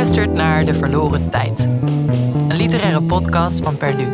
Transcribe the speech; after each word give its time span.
luistert 0.00 0.32
naar 0.32 0.64
De 0.64 0.74
Verloren 0.74 1.30
Tijd. 1.30 1.60
Een 2.48 2.56
literaire 2.56 3.02
podcast 3.02 3.62
van 3.62 3.76
Perdu. 3.76 4.06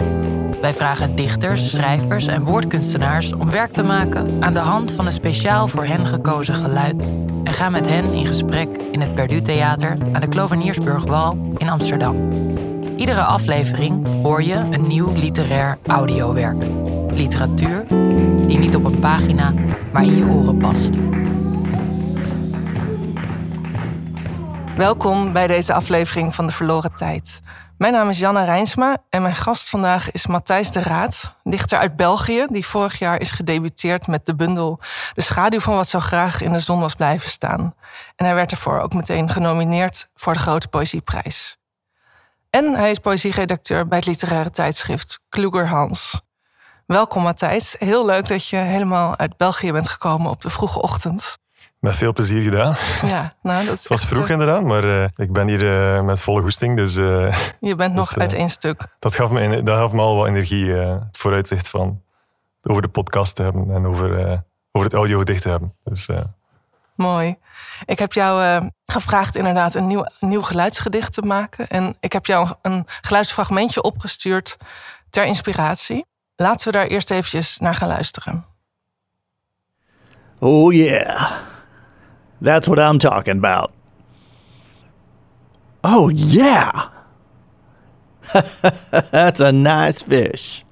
Wij 0.61 0.73
vragen 0.73 1.17
dichters, 1.17 1.71
schrijvers 1.71 2.27
en 2.27 2.45
woordkunstenaars 2.45 3.33
om 3.33 3.51
werk 3.51 3.73
te 3.73 3.83
maken 3.83 4.43
aan 4.43 4.53
de 4.53 4.59
hand 4.59 4.93
van 4.93 5.07
een 5.07 5.13
speciaal 5.13 5.69
voor 5.69 5.85
hen 5.85 6.07
gekozen 6.07 6.55
geluid. 6.55 7.07
En 7.45 7.53
gaan 7.53 7.73
met 7.73 7.89
hen 7.89 8.13
in 8.13 8.25
gesprek 8.25 8.69
in 8.91 9.01
het 9.01 9.15
Perdu 9.15 9.43
Theater 9.43 9.97
aan 10.13 10.21
de 10.21 10.29
Kloveniersburgwal 10.29 11.39
in 11.57 11.69
Amsterdam. 11.69 12.29
Iedere 12.97 13.23
aflevering 13.23 14.07
hoor 14.23 14.43
je 14.43 14.65
een 14.71 14.87
nieuw 14.87 15.13
literair 15.13 15.79
audiowerk. 15.87 16.65
Literatuur 17.11 17.85
die 18.47 18.59
niet 18.59 18.77
op 18.77 18.85
een 18.85 18.99
pagina, 18.99 19.53
maar 19.93 20.03
in 20.03 20.17
je 20.17 20.25
oren 20.25 20.59
past. 20.59 20.91
Welkom 24.77 25.33
bij 25.33 25.47
deze 25.47 25.73
aflevering 25.73 26.35
van 26.35 26.47
De 26.47 26.53
Verloren 26.53 26.95
Tijd. 26.95 27.41
Mijn 27.79 27.93
naam 27.93 28.09
is 28.09 28.19
Janna 28.19 28.45
Rijnsma 28.45 28.97
en 29.11 29.23
mijn 29.23 29.35
gast 29.35 29.69
vandaag 29.69 30.11
is 30.11 30.27
Matthijs 30.27 30.71
de 30.71 30.83
Raad, 30.83 31.37
dichter 31.43 31.79
uit 31.79 31.97
België, 31.97 32.47
die 32.49 32.67
vorig 32.67 32.99
jaar 32.99 33.21
is 33.21 33.31
gedebuteerd 33.31 34.07
met 34.07 34.27
de 34.27 34.35
bundel 34.35 34.81
De 35.15 35.23
schaduw 35.23 35.61
van 35.61 35.75
wat 35.75 35.89
zo 35.89 36.01
graag 36.01 36.41
in 36.41 36.53
de 36.53 36.59
zon 36.59 36.81
was 36.81 36.95
blijven 36.95 37.29
staan. 37.29 37.75
En 38.17 38.25
hij 38.25 38.35
werd 38.35 38.51
ervoor 38.51 38.81
ook 38.81 38.95
meteen 38.95 39.31
genomineerd 39.31 40.09
voor 40.15 40.33
de 40.33 40.39
Grote 40.39 40.69
Poëzieprijs. 40.69 41.57
En 42.51 42.75
hij 42.75 42.91
is 42.91 42.99
poëzieredacteur 42.99 43.89
bij 43.89 43.99
het 43.99 44.07
literaire 44.07 44.51
tijdschrift 44.51 45.21
Kluger 45.29 45.69
Hans. 45.69 46.21
Welkom 46.87 47.23
Matthijs, 47.23 47.77
heel 47.79 48.07
leuk 48.07 48.29
dat 48.29 48.49
je 48.49 48.57
helemaal 48.57 49.17
uit 49.17 49.37
België 49.37 49.73
bent 49.73 49.89
gekomen 49.89 50.31
op 50.31 50.43
de 50.43 50.51
vroege 50.51 50.83
ochtend. 50.83 51.39
Met 51.81 51.97
veel 51.97 52.13
plezier 52.13 52.43
gedaan. 52.43 52.75
Ja, 53.03 53.35
nou, 53.43 53.65
dat 53.67 53.75
is 53.75 53.81
Het 53.89 53.89
was 53.89 54.05
vroeg 54.05 54.25
eh, 54.25 54.31
inderdaad, 54.31 54.63
maar 54.63 54.85
eh, 55.03 55.09
ik 55.17 55.33
ben 55.33 55.49
hier 55.49 55.95
eh, 55.97 56.03
met 56.03 56.21
volle 56.21 56.41
goesting. 56.43 56.77
Dus 56.77 56.97
eh, 56.97 57.37
Je 57.61 57.75
bent 57.75 57.95
nog 57.95 58.05
Dus, 58.07 58.15
eh, 58.15 58.21
uit 58.21 58.33
één 58.33 58.51
stuk. 58.51 58.87
dat, 58.99 59.15
gaf 59.15 59.31
me, 59.31 59.63
dat 59.63 59.79
gaf 59.79 59.93
me 59.93 60.01
al 60.01 60.17
wat 60.17 60.27
energie. 60.27 60.81
eh, 60.81 60.91
het 61.01 61.17
vooruitzicht 61.19 61.69
van 61.69 62.03
over 62.63 62.83
de 62.83 62.89
podcast 62.89 63.37
te 63.37 63.43
hebben 63.43 63.71
en 63.71 63.87
over, 63.87 64.19
eh, 64.19 64.39
over 64.73 64.89
het 64.89 64.93
audiogedicht 64.97 65.43
te 65.43 65.49
hebben. 65.49 65.75
Dus 65.85 66.09
eh, 66.09 66.21
Mooi. 66.95 67.37
Ik 67.85 67.99
heb 67.99 68.13
jou 68.13 68.43
eh, 68.43 68.67
gevraagd 68.87 69.37
inderdaad 69.37 69.75
een 69.75 69.87
nieuw, 69.87 70.05
nieuw 70.21 70.43
geluidsgedicht 70.43 71.13
te 71.13 71.23
maken. 71.23 71.69
En 71.69 71.97
ik 72.01 72.13
heb 72.13 72.27
jou 72.27 72.49
een 72.63 72.85
geluidsfragmentje 73.01 73.83
opgestuurd 73.83 74.57
ter 75.11 75.25
inspiratie. 75.25 76.07
Laten 76.37 76.67
we 76.67 76.73
daar 76.73 76.87
eerst 76.87 77.11
eventjes 77.11 77.59
naar 77.59 77.75
gaan 77.75 77.89
luisteren. 77.89 78.45
Oh, 80.39 80.73
yeah. 80.75 81.33
That's 82.41 82.69
what 82.69 82.79
I'm 82.79 82.99
talking 82.99 83.39
about. 83.39 83.73
Oh, 85.83 86.09
yeah. 86.09 86.91
that's 88.91 89.41
a 89.41 89.53
nice 89.53 90.03
fish. 90.03 90.65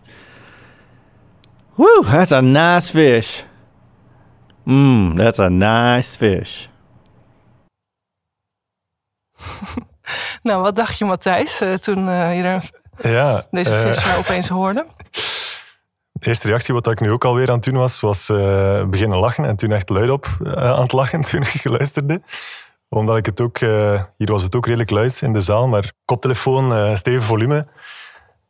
Whew, 1.76 2.04
that's 2.04 2.32
a 2.32 2.42
nice 2.42 2.90
fish. 2.90 3.44
Mmm, 4.66 5.16
that's 5.16 5.38
a 5.38 5.50
nice 5.50 6.16
fish. 6.16 6.68
Nou, 10.42 10.62
wat 10.62 10.76
dacht 10.76 10.98
je 10.98 11.04
Matthijs 11.04 11.60
eh, 11.60 11.74
toen 11.74 12.08
eh, 12.08 12.36
je 12.36 12.42
er 12.42 12.70
ja, 13.10 13.44
deze 13.50 13.74
eh, 13.74 13.80
vis 13.80 14.04
nou 14.04 14.18
opeens 14.18 14.48
hoorde? 14.48 14.86
de 16.24 16.30
eerste 16.30 16.48
reactie, 16.48 16.74
wat 16.74 16.86
ik 16.86 17.00
nu 17.00 17.10
ook 17.10 17.24
alweer 17.24 17.48
aan 17.48 17.54
het 17.54 17.64
doen 17.64 17.76
was, 17.76 18.00
was 18.00 18.28
eh, 18.28 18.84
beginnen 18.84 19.18
lachen. 19.18 19.44
En 19.44 19.56
toen 19.56 19.72
echt 19.72 19.88
luid 19.88 20.10
op 20.10 20.26
eh, 20.44 20.52
aan 20.52 20.82
het 20.82 20.92
lachen 20.92 21.20
toen 21.30 21.42
ik 21.42 21.64
luisterde. 21.64 22.22
Omdat 22.88 23.16
ik 23.16 23.26
het 23.26 23.40
ook, 23.40 23.58
eh, 23.58 24.02
hier 24.16 24.30
was 24.30 24.42
het 24.42 24.54
ook 24.54 24.66
redelijk 24.66 24.90
luid 24.90 25.22
in 25.22 25.32
de 25.32 25.40
zaal, 25.40 25.66
maar 25.68 25.92
koptelefoon, 26.04 26.96
stevig 26.96 27.24
volume. 27.24 27.66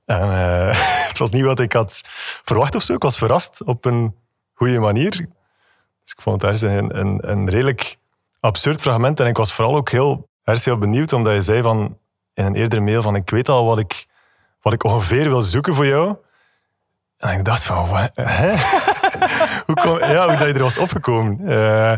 En 0.05 0.29
het 1.09 1.19
was 1.19 1.31
niet 1.31 1.45
wat 1.45 1.61
ik 1.61 1.73
had 1.73 2.03
verwacht 2.45 2.75
of 2.75 2.83
zo. 2.83 2.95
Ik 2.95 3.03
was 3.03 3.19
verrast 3.19 3.65
op 3.65 3.85
een 3.85 4.15
goede 4.55 4.79
manier. 4.79 5.11
Dus 5.11 6.13
ik 6.17 6.23
vond 6.23 6.43
het 6.43 6.63
een, 6.63 6.99
een, 6.99 7.31
een 7.31 7.51
redelijk 7.51 7.99
absurd 8.41 8.81
fragment. 8.81 9.21
En 9.21 9.27
ik 9.27 9.37
was 9.37 9.53
vooral 9.53 9.77
ook 9.77 9.91
heel, 9.91 10.29
ergens 10.45 10.65
heel 10.65 10.79
benieuwd, 10.79 11.13
omdat 11.13 11.35
je 11.35 11.41
zei 11.41 11.63
van, 11.63 11.99
in 12.35 12.45
een 12.45 12.55
eerdere 12.55 12.83
mail 12.83 13.03
van 13.03 13.15
ik 13.15 13.31
weet 13.31 13.49
al 13.49 13.67
wat 13.67 13.79
ik, 13.79 14.07
wat 14.61 14.73
ik 14.73 14.85
ongeveer 14.85 15.29
wil 15.29 15.43
zoeken 15.43 15.75
voor 15.75 15.87
jou. 15.87 16.17
En 17.25 17.39
ik 17.39 17.45
dacht 17.45 17.65
van, 17.65 17.77
hoe, 17.89 17.99
ja, 20.01 20.29
hoe 20.29 20.37
dat 20.37 20.47
je 20.47 20.53
er 20.55 20.63
was 20.63 20.79
opgekomen. 20.79 21.49
Eh, 21.49 21.97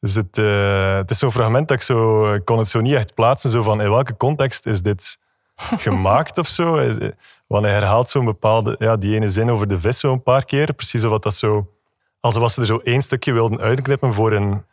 dus 0.00 0.14
het, 0.14 0.38
eh, 0.38 0.96
het 0.96 1.10
is 1.10 1.18
zo'n 1.18 1.32
fragment 1.32 1.68
dat 1.68 1.76
ik 1.76 1.82
zo... 1.82 2.22
Kon 2.44 2.58
het 2.58 2.68
zo 2.68 2.80
niet 2.80 2.94
echt 2.94 3.14
plaatsen, 3.14 3.50
zo 3.50 3.62
van 3.62 3.80
in 3.80 3.90
welke 3.90 4.16
context 4.16 4.66
is 4.66 4.82
dit 4.82 5.18
gemaakt 5.56 6.38
of 6.38 6.46
zo. 6.46 6.76
Is- 6.76 7.10
Want 7.46 7.64
hij 7.64 7.74
herhaalt 7.74 8.08
zo'n 8.08 8.24
bepaalde... 8.24 8.76
Ja, 8.78 8.96
die 8.96 9.14
ene 9.14 9.28
zin 9.28 9.50
over 9.50 9.68
de 9.68 9.78
vis 9.80 9.98
zo 9.98 10.12
een 10.12 10.22
paar 10.22 10.44
keer. 10.44 10.72
Precies 10.72 11.04
of 11.04 11.18
dat 11.18 11.34
zo... 11.34 11.72
Alsof 12.20 12.50
ze 12.50 12.60
er 12.60 12.66
zo 12.66 12.80
één 12.84 13.02
stukje 13.02 13.32
wilden 13.32 13.60
uitknippen 13.60 14.12
voor 14.12 14.32
een, 14.32 14.64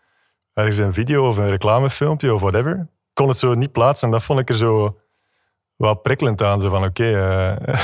ergens 0.53 0.77
een 0.77 0.93
video 0.93 1.27
of 1.27 1.37
een 1.37 1.47
reclamefilmpje 1.47 2.33
of 2.33 2.41
whatever. 2.41 2.71
Ik 2.79 2.87
kon 3.13 3.27
het 3.27 3.37
zo 3.37 3.53
niet 3.53 3.71
plaatsen 3.71 4.07
en 4.07 4.13
dat 4.13 4.23
vond 4.23 4.39
ik 4.39 4.49
er 4.49 4.55
zo 4.55 4.97
wel 5.75 5.95
prikkelend 5.95 6.41
aan. 6.41 6.61
Zo 6.61 6.69
van, 6.69 6.83
oké... 6.83 7.03
eh, 7.65 7.79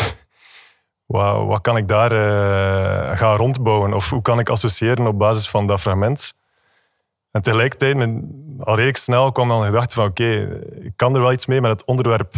wat, 1.12 1.46
wat 1.46 1.62
kan 1.62 1.78
ik 1.78 1.88
daar 1.88 2.12
eh, 2.12 3.18
gaan 3.18 3.36
rondbouwen? 3.36 3.94
Of 3.94 4.10
hoe 4.10 4.22
kan 4.22 4.40
ik 4.40 4.50
associëren 4.50 5.08
op 5.08 5.18
basis 5.18 5.50
van 5.50 5.68
dat 5.68 5.80
fragment? 5.80 6.34
En 7.32 7.42
tegelijkertijd, 7.42 7.96
al 8.60 8.76
redelijk 8.76 8.98
snel 8.98 9.32
kwam 9.32 9.48
dan 9.48 9.60
de 9.60 9.66
gedachte 9.66 9.96
van 9.96 10.06
oké, 10.06 10.60
ik 10.82 10.94
kan 10.96 11.16
er 11.16 11.22
wel 11.22 11.32
iets 11.32 11.46
mee 11.46 11.62
met 11.62 11.72
het 11.72 11.86
onderwerp 11.86 12.34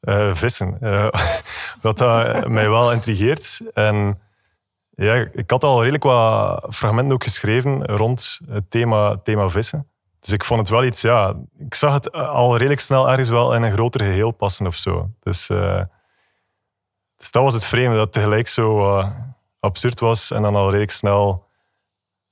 eh, 0.00 0.34
vissen. 0.34 0.76
Eh, 0.80 1.08
dat 1.82 1.98
mij 2.48 2.70
wel 2.70 2.92
intrigeert. 2.92 3.60
En 3.74 4.20
ja, 4.90 5.14
ik 5.32 5.50
had 5.50 5.64
al 5.64 5.80
redelijk 5.80 6.04
wat 6.04 6.66
fragmenten 6.74 7.14
ook 7.14 7.22
geschreven 7.22 7.84
rond 7.84 8.40
het 8.48 8.70
thema, 8.70 9.16
thema 9.22 9.48
vissen. 9.48 9.88
Dus 10.20 10.32
ik 10.32 10.44
vond 10.44 10.60
het 10.60 10.68
wel 10.68 10.84
iets, 10.84 11.00
ja, 11.00 11.34
ik 11.58 11.74
zag 11.74 11.92
het 11.92 12.12
al 12.12 12.56
redelijk 12.56 12.80
snel 12.80 13.08
ergens 13.08 13.28
wel 13.28 13.54
in 13.54 13.62
een 13.62 13.72
groter 13.72 14.00
geheel 14.00 14.30
passen 14.30 14.66
of 14.66 14.74
zo. 14.74 15.10
Dus, 15.20 15.50
dus 17.18 17.30
dat 17.30 17.42
was 17.42 17.54
het 17.54 17.64
vreemde, 17.64 17.94
dat 17.96 18.04
het 18.04 18.12
tegelijk 18.12 18.48
zo 18.48 18.98
eh, 18.98 19.10
absurd 19.60 20.00
was 20.00 20.30
en 20.30 20.42
dan 20.42 20.56
al 20.56 20.66
redelijk 20.66 20.90
snel 20.90 21.46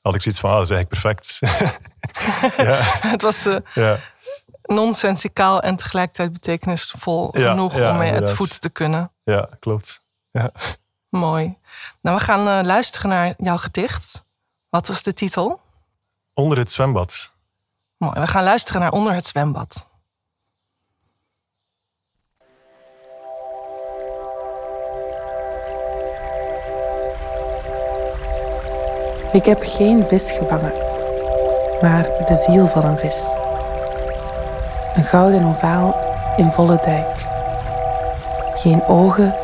had 0.01 0.15
ik 0.15 0.21
zoiets 0.21 0.41
van, 0.41 0.51
ah, 0.51 0.57
dat 0.57 0.65
is 0.65 0.71
eigenlijk 0.77 1.03
perfect. 1.03 1.39
Het 3.13 3.23
was 3.23 3.47
eh, 3.47 3.57
ja. 3.75 3.99
nonsensicaal 4.63 5.61
en 5.61 5.77
tegelijkertijd 5.77 6.33
betekenisvol 6.33 7.39
Ja, 7.39 7.51
genoeg 7.51 7.77
ja, 7.77 7.91
om 7.91 7.97
mee 7.97 8.07
uit 8.07 8.13
inderdaad. 8.13 8.37
voeten 8.37 8.61
te 8.61 8.71
kunnen. 8.71 9.13
ja, 9.25 9.49
klopt. 9.61 10.05
Ja. 10.31 10.51
Mooi. 11.09 11.59
Nou, 12.01 12.17
we 12.17 12.23
gaan 12.23 12.49
eh, 12.59 12.65
luisteren 12.67 13.11
naar 13.11 13.35
jouw 13.39 13.57
gedicht. 13.57 14.25
Wat 14.69 14.89
was 14.89 15.03
de 15.03 15.13
titel? 15.13 15.61
Onder 16.35 16.59
het 16.59 16.71
zwembad. 16.71 17.31
Mooi. 17.97 18.21
We 18.21 18.27
gaan 18.27 18.45
luisteren 18.45 18.81
naar 18.81 18.93
Onder 18.93 19.13
het 19.15 19.27
zwembad. 19.27 19.89
Ik 29.37 29.45
heb 29.45 29.63
geen 29.63 30.07
vis 30.07 30.31
gevangen, 30.31 30.73
maar 31.81 32.07
de 32.27 32.35
ziel 32.35 32.67
van 32.67 32.85
een 32.85 32.99
vis. 32.99 33.17
Een 34.95 35.05
gouden 35.05 35.45
ovaal 35.45 35.97
in 36.37 36.51
volle 36.51 36.79
duik. 36.85 37.27
Geen 38.55 38.87
ogen, 38.87 39.35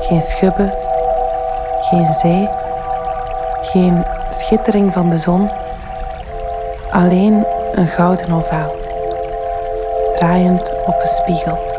geen 0.00 0.20
schubben, 0.20 0.74
geen 1.80 2.06
zee, 2.20 2.48
geen 3.60 4.04
schittering 4.28 4.92
van 4.92 5.10
de 5.10 5.18
zon. 5.18 5.50
Alleen 6.90 7.46
een 7.72 7.88
gouden 7.88 8.32
ovaal, 8.32 8.72
draaiend 10.14 10.72
op 10.86 11.00
een 11.02 11.08
spiegel. 11.08 11.77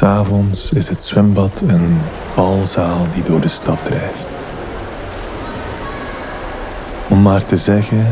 S'avonds 0.00 0.72
is 0.72 0.88
het 0.88 1.04
zwembad 1.04 1.62
een 1.66 1.98
balzaal 2.34 3.06
die 3.14 3.22
door 3.22 3.40
de 3.40 3.48
stad 3.48 3.78
drijft. 3.84 4.26
Om 7.08 7.22
maar 7.22 7.44
te 7.44 7.56
zeggen, 7.56 8.06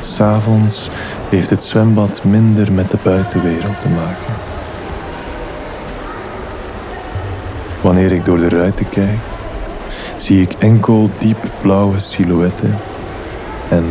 s'avonds 0.00 0.90
heeft 1.28 1.50
het 1.50 1.62
zwembad 1.62 2.24
minder 2.24 2.72
met 2.72 2.90
de 2.90 2.98
buitenwereld 3.02 3.80
te 3.80 3.88
maken. 3.88 4.34
Wanneer 7.80 8.12
ik 8.12 8.24
door 8.24 8.38
de 8.38 8.48
ruiten 8.48 8.88
kijk, 8.88 9.18
zie 10.16 10.42
ik 10.42 10.52
enkel 10.58 11.10
diep 11.18 11.50
blauwe 11.60 12.00
silhouetten 12.00 12.78
en 13.68 13.84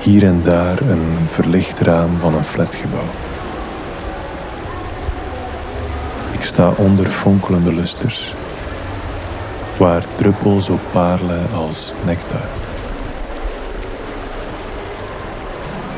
hier 0.00 0.24
en 0.24 0.40
daar 0.44 0.80
een 0.80 1.16
verlicht 1.30 1.78
raam 1.78 2.10
van 2.20 2.34
een 2.34 2.44
flatgebouw. 2.44 3.10
Ik 6.34 6.42
sta 6.54 6.72
onder 6.76 7.06
fonkelende 7.06 7.74
lusters, 7.74 8.34
waar 9.78 10.04
druppels 10.14 10.68
op 10.68 10.80
parelen 10.90 11.46
als 11.54 11.92
nectar. 12.04 12.46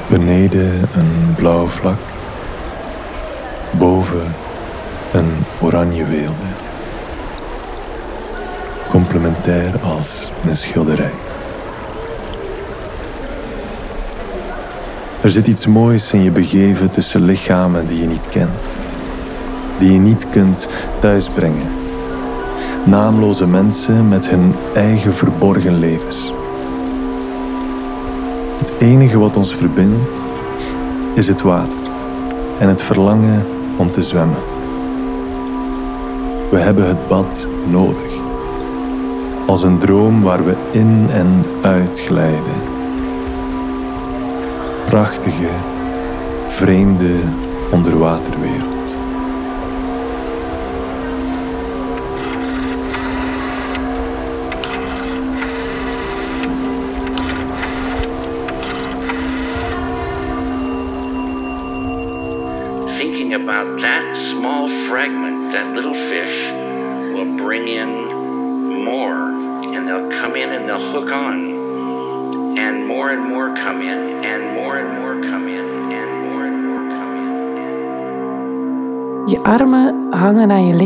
Beneden 0.08 0.88
een 0.94 1.34
blauw 1.36 1.66
vlak, 1.66 1.98
boven 3.70 4.34
een 5.12 5.44
oranje 5.60 6.04
weelde. 6.04 6.50
Complementair 8.88 9.72
als 9.82 10.30
een 10.46 10.56
schilderij. 10.56 11.14
Er 15.20 15.30
zit 15.30 15.46
iets 15.46 15.66
moois 15.66 16.12
in 16.12 16.22
je 16.22 16.30
begeven 16.30 16.90
tussen 16.90 17.22
lichamen 17.22 17.86
die 17.86 18.00
je 18.00 18.06
niet 18.06 18.28
kent, 18.28 18.50
die 19.78 19.92
je 19.92 19.98
niet 19.98 20.26
kunt 20.30 20.68
thuisbrengen. 21.00 21.68
Naamloze 22.84 23.46
mensen 23.46 24.08
met 24.08 24.28
hun 24.28 24.54
eigen 24.74 25.12
verborgen 25.12 25.78
levens. 25.78 26.32
Het 28.58 28.72
enige 28.78 29.18
wat 29.18 29.36
ons 29.36 29.54
verbindt 29.54 30.14
is 31.14 31.28
het 31.28 31.42
water 31.42 31.78
en 32.58 32.68
het 32.68 32.82
verlangen 32.82 33.46
om 33.76 33.90
te 33.90 34.02
zwemmen. 34.02 34.42
We 36.50 36.58
hebben 36.58 36.86
het 36.86 37.08
bad 37.08 37.46
nodig. 37.70 38.14
Als 39.46 39.62
een 39.62 39.78
droom 39.78 40.22
waar 40.22 40.44
we 40.44 40.54
in 40.70 41.06
en 41.10 41.44
uit 41.62 42.00
glijden. 42.00 42.60
Prachtige, 44.84 45.48
vreemde 46.48 47.14
onderwaterwereld. 47.72 48.75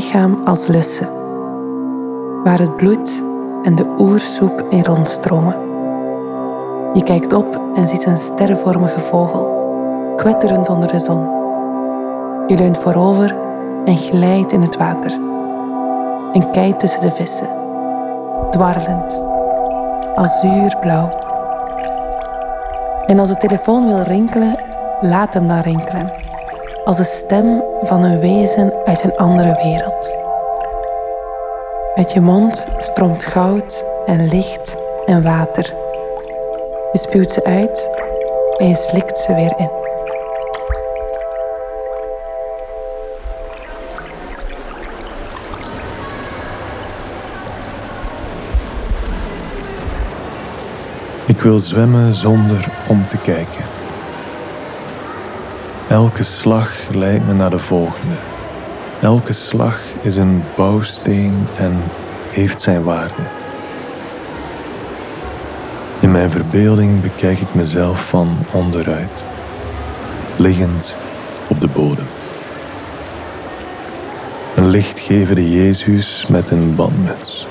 Lichaam 0.01 0.41
als 0.45 0.67
lussen, 0.67 1.09
waar 2.45 2.59
het 2.59 2.77
bloed 2.77 3.23
en 3.63 3.75
de 3.75 3.95
oersoep 3.99 4.67
in 4.71 4.85
rondstromen. 4.85 5.57
Je 6.93 7.03
kijkt 7.05 7.33
op 7.33 7.63
en 7.75 7.87
ziet 7.87 8.07
een 8.07 8.19
sterrenvormige 8.19 9.01
vogel, 9.01 9.49
kwetterend 10.17 10.69
onder 10.69 10.93
de 10.93 10.99
zon. 10.99 11.21
Je 12.47 12.57
leunt 12.57 12.79
voorover 12.79 13.37
en 13.85 13.97
glijdt 13.97 14.53
in 14.53 14.61
het 14.61 14.77
water. 14.77 15.13
En 16.33 16.51
kijkt 16.51 16.81
tussen 16.81 17.01
de 17.01 17.11
vissen, 17.11 17.49
dwarrelend, 18.51 19.25
azuurblauw. 20.15 21.09
En 23.07 23.19
als 23.19 23.29
de 23.29 23.37
telefoon 23.37 23.87
wil 23.87 24.03
rinkelen, 24.03 24.59
laat 25.01 25.35
hem 25.35 25.49
dan 25.49 25.61
rinkelen. 25.61 26.30
Als 26.85 26.97
de 26.97 27.05
stem 27.05 27.63
van 27.83 28.03
een 28.03 28.21
wezen 28.21 28.73
uit 28.85 29.05
een 29.05 29.17
andere 29.17 29.61
wereld. 29.63 30.17
Uit 31.95 32.13
je 32.13 32.21
mond 32.21 32.67
stroomt 32.79 33.25
goud 33.25 33.85
en 34.07 34.29
licht 34.29 34.77
en 35.07 35.23
water. 35.23 35.75
Je 36.93 36.99
spuwt 36.99 37.31
ze 37.31 37.45
uit 37.45 37.89
en 38.59 38.69
je 38.69 38.77
slikt 38.77 39.19
ze 39.19 39.35
weer 39.35 39.55
in. 39.57 39.71
Ik 51.27 51.41
wil 51.41 51.59
zwemmen 51.59 52.13
zonder 52.13 52.69
om 52.89 53.09
te 53.09 53.17
kijken. 53.17 53.80
Elke 55.91 56.23
slag 56.23 56.89
leidt 56.91 57.27
me 57.27 57.33
naar 57.33 57.51
de 57.51 57.59
volgende. 57.59 58.15
Elke 59.01 59.33
slag 59.33 59.81
is 60.01 60.17
een 60.17 60.43
bouwsteen 60.57 61.47
en 61.57 61.83
heeft 62.31 62.61
zijn 62.61 62.83
waarde. 62.83 63.23
In 66.01 66.11
mijn 66.11 66.31
verbeelding 66.31 67.01
bekijk 67.01 67.39
ik 67.39 67.55
mezelf 67.55 68.09
van 68.09 68.39
onderuit, 68.53 69.25
liggend 70.37 70.97
op 71.49 71.61
de 71.61 71.69
bodem. 71.69 72.07
Een 74.57 74.69
lichtgevende 74.69 75.51
Jezus 75.51 76.27
met 76.27 76.51
een 76.51 76.75
badmuts. 76.75 77.47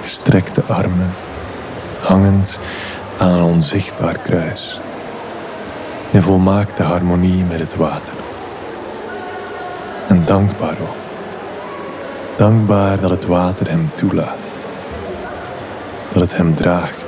Gestrekte 0.00 0.62
armen, 0.62 1.14
hangend 2.00 2.58
aan 3.18 3.30
een 3.30 3.42
onzichtbaar 3.42 4.18
kruis. 4.18 4.80
In 6.12 6.22
volmaakte 6.22 6.82
harmonie 6.82 7.44
met 7.44 7.58
het 7.58 7.76
water. 7.76 8.12
En 10.08 10.24
dankbaar 10.24 10.76
ook. 10.80 10.96
Dankbaar 12.36 13.00
dat 13.00 13.10
het 13.10 13.26
water 13.26 13.70
hem 13.70 13.90
toelaat. 13.94 14.36
Dat 16.12 16.22
het 16.22 16.36
hem 16.36 16.54
draagt. 16.54 17.04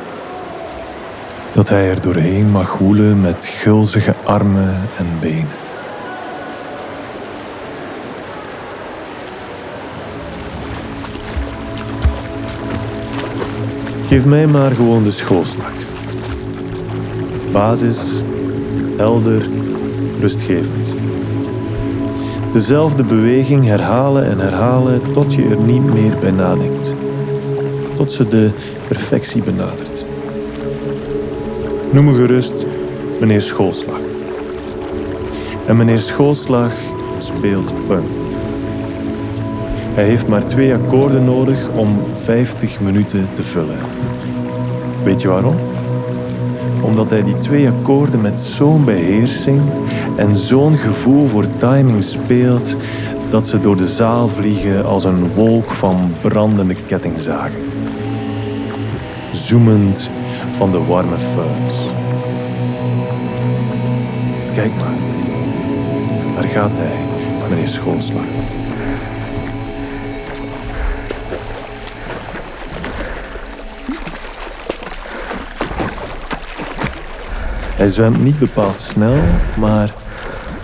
Dat 1.53 1.69
hij 1.69 1.91
er 1.91 2.01
doorheen 2.01 2.51
mag 2.51 2.79
woelen 2.79 3.21
met 3.21 3.47
gulzige 3.47 4.15
armen 4.25 4.81
en 4.99 5.07
benen. 5.21 5.63
Geef 14.07 14.25
mij 14.25 14.47
maar 14.47 14.71
gewoon 14.71 15.05
de 15.05 15.11
schoolslag. 15.11 15.73
Basis, 17.53 17.99
helder, 18.97 19.49
rustgevend. 20.21 20.95
Dezelfde 22.53 23.03
beweging 23.03 23.65
herhalen 23.65 24.27
en 24.27 24.39
herhalen 24.39 25.13
tot 25.13 25.35
je 25.35 25.45
er 25.45 25.57
niet 25.57 25.95
meer 25.95 26.19
bij 26.21 26.31
nadenkt. 26.31 26.95
Tot 27.97 28.13
ze 28.13 28.29
de 28.29 28.51
perfectie 28.89 29.43
benadert. 29.43 30.07
Noem 31.91 32.05
me 32.05 32.15
gerust 32.15 32.67
meneer 33.21 33.41
Schoolslag. 33.41 33.99
En 35.67 35.77
meneer 35.77 35.99
Schoolslag 35.99 36.73
speelt 37.19 37.73
punk. 37.87 38.07
Hij 39.95 40.05
heeft 40.05 40.29
maar 40.29 40.47
twee 40.47 40.75
akkoorden 40.75 41.25
nodig 41.25 41.69
om 41.77 41.99
50 42.15 42.81
minuten 42.81 43.29
te 43.35 43.43
vullen. 43.43 43.79
Weet 45.05 45.21
je 45.21 45.29
waarom? 45.29 45.74
Omdat 46.85 47.11
hij 47.11 47.25
die 47.25 47.39
twee 47.39 47.69
akkoorden 47.69 48.21
met 48.21 48.41
zo'n 48.41 48.85
beheersing 48.85 49.61
en 50.17 50.37
zo'n 50.37 50.77
gevoel 50.77 51.27
voor 51.27 51.47
timing 51.59 52.03
speelt 52.03 52.77
dat 53.31 53.47
ze 53.47 53.61
door 53.61 53.77
de 53.77 53.89
zaal 53.89 54.29
vliegen 54.29 54.85
als 54.85 55.05
een 55.05 55.35
wolk 55.35 55.71
van 55.71 56.13
brandende 56.21 56.75
kettingzagen. 56.87 57.61
Zoemend 59.33 60.11
van 60.57 60.73
de 60.73 60.85
warme 60.85 61.17
fuzz. 61.19 61.77
Kijk 64.55 64.75
maar. 64.75 64.95
Daar 66.35 66.49
gaat 66.49 66.77
hij, 66.77 66.97
meneer 67.49 67.69
Schoolslag. 67.69 68.25
Hij 77.77 77.89
zwemt 77.89 78.23
niet 78.23 78.39
bepaald 78.39 78.81
snel, 78.81 79.17
maar 79.57 79.95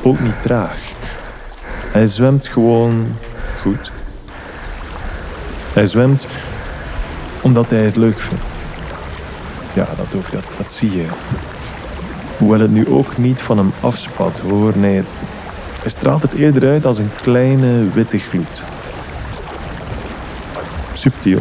ook 0.02 0.20
niet 0.20 0.42
traag. 0.42 0.78
Hij 1.92 2.06
zwemt 2.06 2.48
gewoon 2.48 3.16
goed. 3.60 3.92
Hij 5.72 5.86
zwemt 5.86 6.26
omdat 7.40 7.70
hij 7.70 7.84
het 7.84 7.96
leuk 7.96 8.18
vindt. 8.18 8.44
Ja, 9.72 9.86
dat 9.96 10.14
ook, 10.14 10.32
dat, 10.32 10.44
dat 10.56 10.72
zie 10.72 10.96
je. 10.96 11.04
Hoewel 12.38 12.60
het 12.60 12.70
nu 12.70 12.88
ook 12.88 13.18
niet 13.18 13.40
van 13.40 13.58
hem 13.58 13.72
afspat 13.80 14.38
hoor, 14.38 14.72
nee, 14.76 15.02
hij 15.80 15.90
straalt 15.90 16.22
het 16.22 16.32
eerder 16.32 16.70
uit 16.70 16.86
als 16.86 16.98
een 16.98 17.10
kleine 17.20 17.90
witte 17.90 18.18
gloed. 18.18 18.62
Subtiel. 20.92 21.40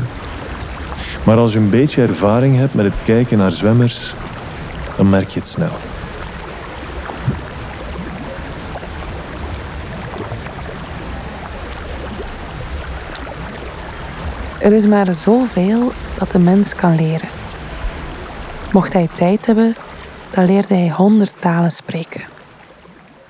Maar 1.24 1.38
als 1.38 1.54
je 1.54 1.60
een 1.60 1.70
beetje 1.70 2.02
ervaring 2.02 2.58
hebt 2.58 2.74
met 2.74 2.86
het 2.86 2.96
kijken 3.06 3.38
naar 3.38 3.52
zwemmers, 3.52 4.14
dan 5.00 5.10
merk 5.10 5.30
je 5.30 5.40
het 5.40 5.48
snel. 5.48 5.72
Er 14.62 14.74
is 14.74 14.86
maar 14.86 15.14
zoveel 15.14 15.92
dat 16.18 16.32
de 16.32 16.40
mens 16.40 16.76
kan 16.76 16.96
leren. 16.96 17.30
Mocht 18.72 18.94
hij 18.94 19.10
tijd 19.18 19.46
hebben, 19.46 19.76
dan 20.30 20.46
leerde 20.46 20.76
hij 20.76 20.90
honderd 20.90 21.42
talen 21.42 21.72
spreken. 21.72 22.22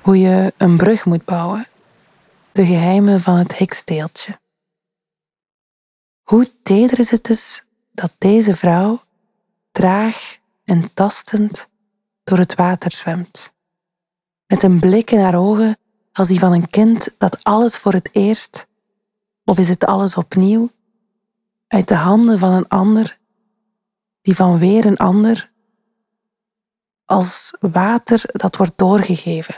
Hoe 0.01 0.19
je 0.19 0.53
een 0.57 0.77
brug 0.77 1.05
moet 1.05 1.25
bouwen. 1.25 1.67
De 2.51 2.65
geheimen 2.65 3.21
van 3.21 3.37
het 3.37 3.55
hiksteeltje. 3.55 4.39
Hoe 6.23 6.49
teder 6.63 6.99
is 6.99 7.11
het 7.11 7.23
dus 7.23 7.63
dat 7.91 8.11
deze 8.17 8.55
vrouw 8.55 9.01
traag 9.71 10.38
en 10.69 10.93
tastend 10.93 11.67
door 12.23 12.37
het 12.37 12.55
water 12.55 12.91
zwemt. 12.91 13.53
Met 14.47 14.63
een 14.63 14.79
blik 14.79 15.11
in 15.11 15.19
haar 15.19 15.39
ogen 15.39 15.77
als 16.11 16.27
die 16.27 16.39
van 16.39 16.53
een 16.53 16.69
kind 16.69 17.09
dat 17.17 17.43
alles 17.43 17.77
voor 17.77 17.93
het 17.93 18.09
eerst, 18.11 18.67
of 19.43 19.57
is 19.57 19.69
het 19.69 19.85
alles 19.85 20.15
opnieuw, 20.15 20.69
uit 21.67 21.87
de 21.87 21.95
handen 21.95 22.39
van 22.39 22.53
een 22.53 22.67
ander, 22.67 23.19
die 24.21 24.35
van 24.35 24.57
weer 24.57 24.85
een 24.85 24.97
ander, 24.97 25.51
als 27.05 27.53
water 27.59 28.21
dat 28.25 28.55
wordt 28.55 28.77
doorgegeven. 28.77 29.55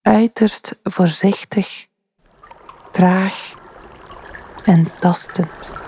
Uiterst 0.00 0.78
voorzichtig, 0.82 1.86
traag 2.92 3.54
en 4.64 4.98
tastend. 4.98 5.85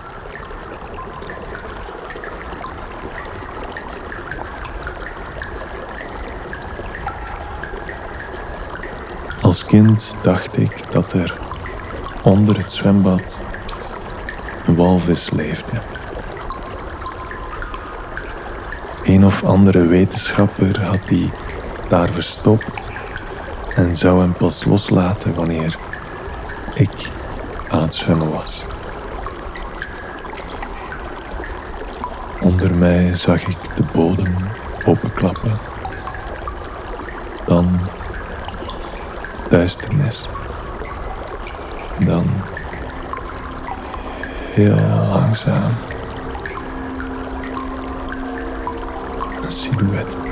Als 9.48 9.64
kind 9.64 10.14
dacht 10.22 10.58
ik 10.58 10.92
dat 10.92 11.12
er 11.12 11.38
onder 12.22 12.56
het 12.56 12.72
zwembad 12.72 13.38
een 14.66 14.76
walvis 14.76 15.30
leefde. 15.30 15.80
Een 19.04 19.24
of 19.24 19.44
andere 19.44 19.86
wetenschapper 19.86 20.82
had 20.84 21.00
die 21.06 21.30
daar 21.88 22.08
verstopt 22.08 22.88
en 23.74 23.96
zou 23.96 24.20
hem 24.20 24.32
pas 24.32 24.64
loslaten 24.64 25.34
wanneer 25.34 25.78
ik 26.74 27.10
aan 27.68 27.82
het 27.82 27.94
zwemmen 27.94 28.30
was. 28.30 28.62
Onder 32.42 32.74
mij 32.74 33.16
zag 33.16 33.42
ik 33.42 33.76
de 33.76 33.84
bodem 33.92 34.34
openklappen. 34.84 35.58
Dan 37.46 37.80
duisternis. 39.48 40.28
Dan 41.98 42.24
heel 44.54 44.76
langzaam 45.10 45.72
een 49.42 49.52
silhouet. 49.52 50.27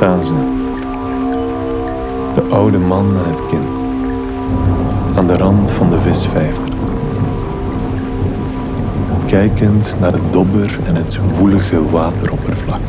Staan 0.00 0.22
ze. 0.22 0.34
De 2.34 2.42
oude 2.54 2.78
man 2.78 3.16
en 3.16 3.30
het 3.30 3.46
kind. 3.46 3.80
Aan 5.16 5.26
de 5.26 5.36
rand 5.36 5.70
van 5.70 5.90
de 5.90 6.00
visvijver. 6.00 6.68
Kijkend 9.26 9.94
naar 10.00 10.12
de 10.12 10.20
dobber 10.30 10.78
en 10.84 10.94
het 10.94 11.18
woelige 11.38 11.90
wateroppervlak. 11.90 12.80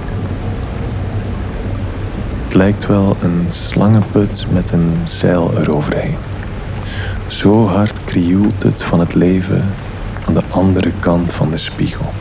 Het 2.43 2.53
lijkt 2.53 2.87
wel 2.87 3.15
een 3.21 3.45
slangenput 3.49 4.45
met 4.51 4.71
een 4.71 4.93
zeil 5.03 5.51
eroverheen. 5.57 6.15
Zo 7.27 7.67
hard 7.67 8.03
krioelt 8.03 8.63
het 8.63 8.83
van 8.83 8.99
het 8.99 9.15
leven 9.15 9.65
aan 10.27 10.33
de 10.33 10.43
andere 10.49 10.91
kant 10.99 11.33
van 11.33 11.49
de 11.49 11.57
spiegel. 11.57 12.13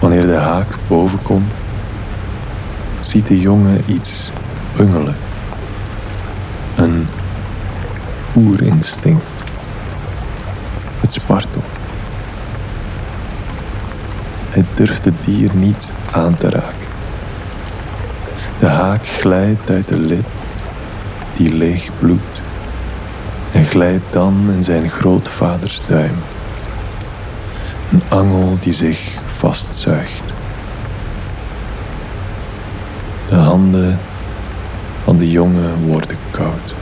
Wanneer 0.00 0.26
de 0.26 0.36
haak 0.36 0.66
boven 0.88 1.22
komt, 1.22 1.52
ziet 3.10 3.26
de 3.26 3.40
jongen 3.40 3.82
iets 3.86 4.30
bungelen. 4.76 5.16
Een 6.76 7.06
oerinstinct. 8.36 9.24
Het 11.00 11.12
spartelt. 11.12 11.64
Hij 14.50 14.64
durft 14.74 15.04
het 15.04 15.24
dier 15.24 15.50
niet 15.54 15.90
aan 16.10 16.36
te 16.36 16.50
raken. 16.50 16.88
De 18.58 18.66
haak 18.66 19.06
glijdt 19.06 19.70
uit 19.70 19.88
de 19.88 19.98
lip, 19.98 20.26
die 21.36 21.54
leeg 21.54 21.88
bloedt, 21.98 22.40
en 23.52 23.64
glijdt 23.64 24.12
dan 24.12 24.50
in 24.56 24.64
zijn 24.64 24.88
grootvaders 24.88 25.82
duim. 25.86 26.16
Een 27.92 28.02
angel 28.08 28.56
die 28.60 28.72
zich 28.72 29.18
vastzuigt. 29.36 30.34
De 33.30 33.36
handen 33.60 33.98
van 35.04 35.18
de 35.18 35.30
jongen 35.30 35.86
worden 35.86 36.16
koud. 36.30 36.74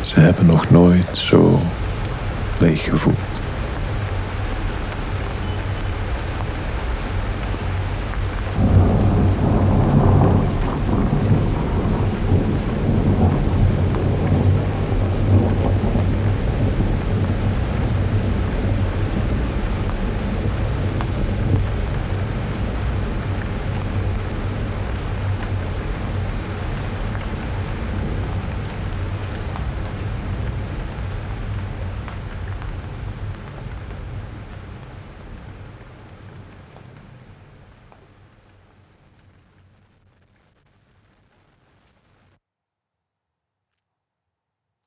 Ze 0.00 0.20
hebben 0.20 0.46
nog 0.46 0.70
nooit 0.70 1.16
zo 1.16 1.60
leeg 2.58 2.84
gevoeld. 2.84 3.31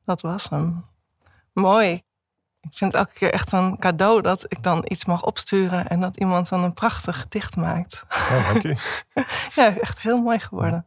Dat 0.05 0.21
was 0.21 0.49
hem. 0.49 0.85
Mooi. 1.53 1.91
Ik 2.61 2.73
vind 2.77 2.91
het 2.91 3.01
elke 3.01 3.13
keer 3.13 3.33
echt 3.33 3.51
een 3.51 3.77
cadeau 3.79 4.21
dat 4.21 4.45
ik 4.47 4.63
dan 4.63 4.81
iets 4.87 5.05
mag 5.05 5.23
opsturen 5.25 5.87
en 5.87 5.99
dat 5.99 6.17
iemand 6.17 6.49
dan 6.49 6.63
een 6.63 6.73
prachtig 6.73 7.19
gedicht 7.19 7.55
maakt. 7.55 8.03
Oh, 8.09 8.47
dank 8.51 8.63
u. 8.63 8.77
Ja, 9.55 9.77
echt 9.77 9.99
heel 9.99 10.21
mooi 10.21 10.39
geworden. 10.39 10.85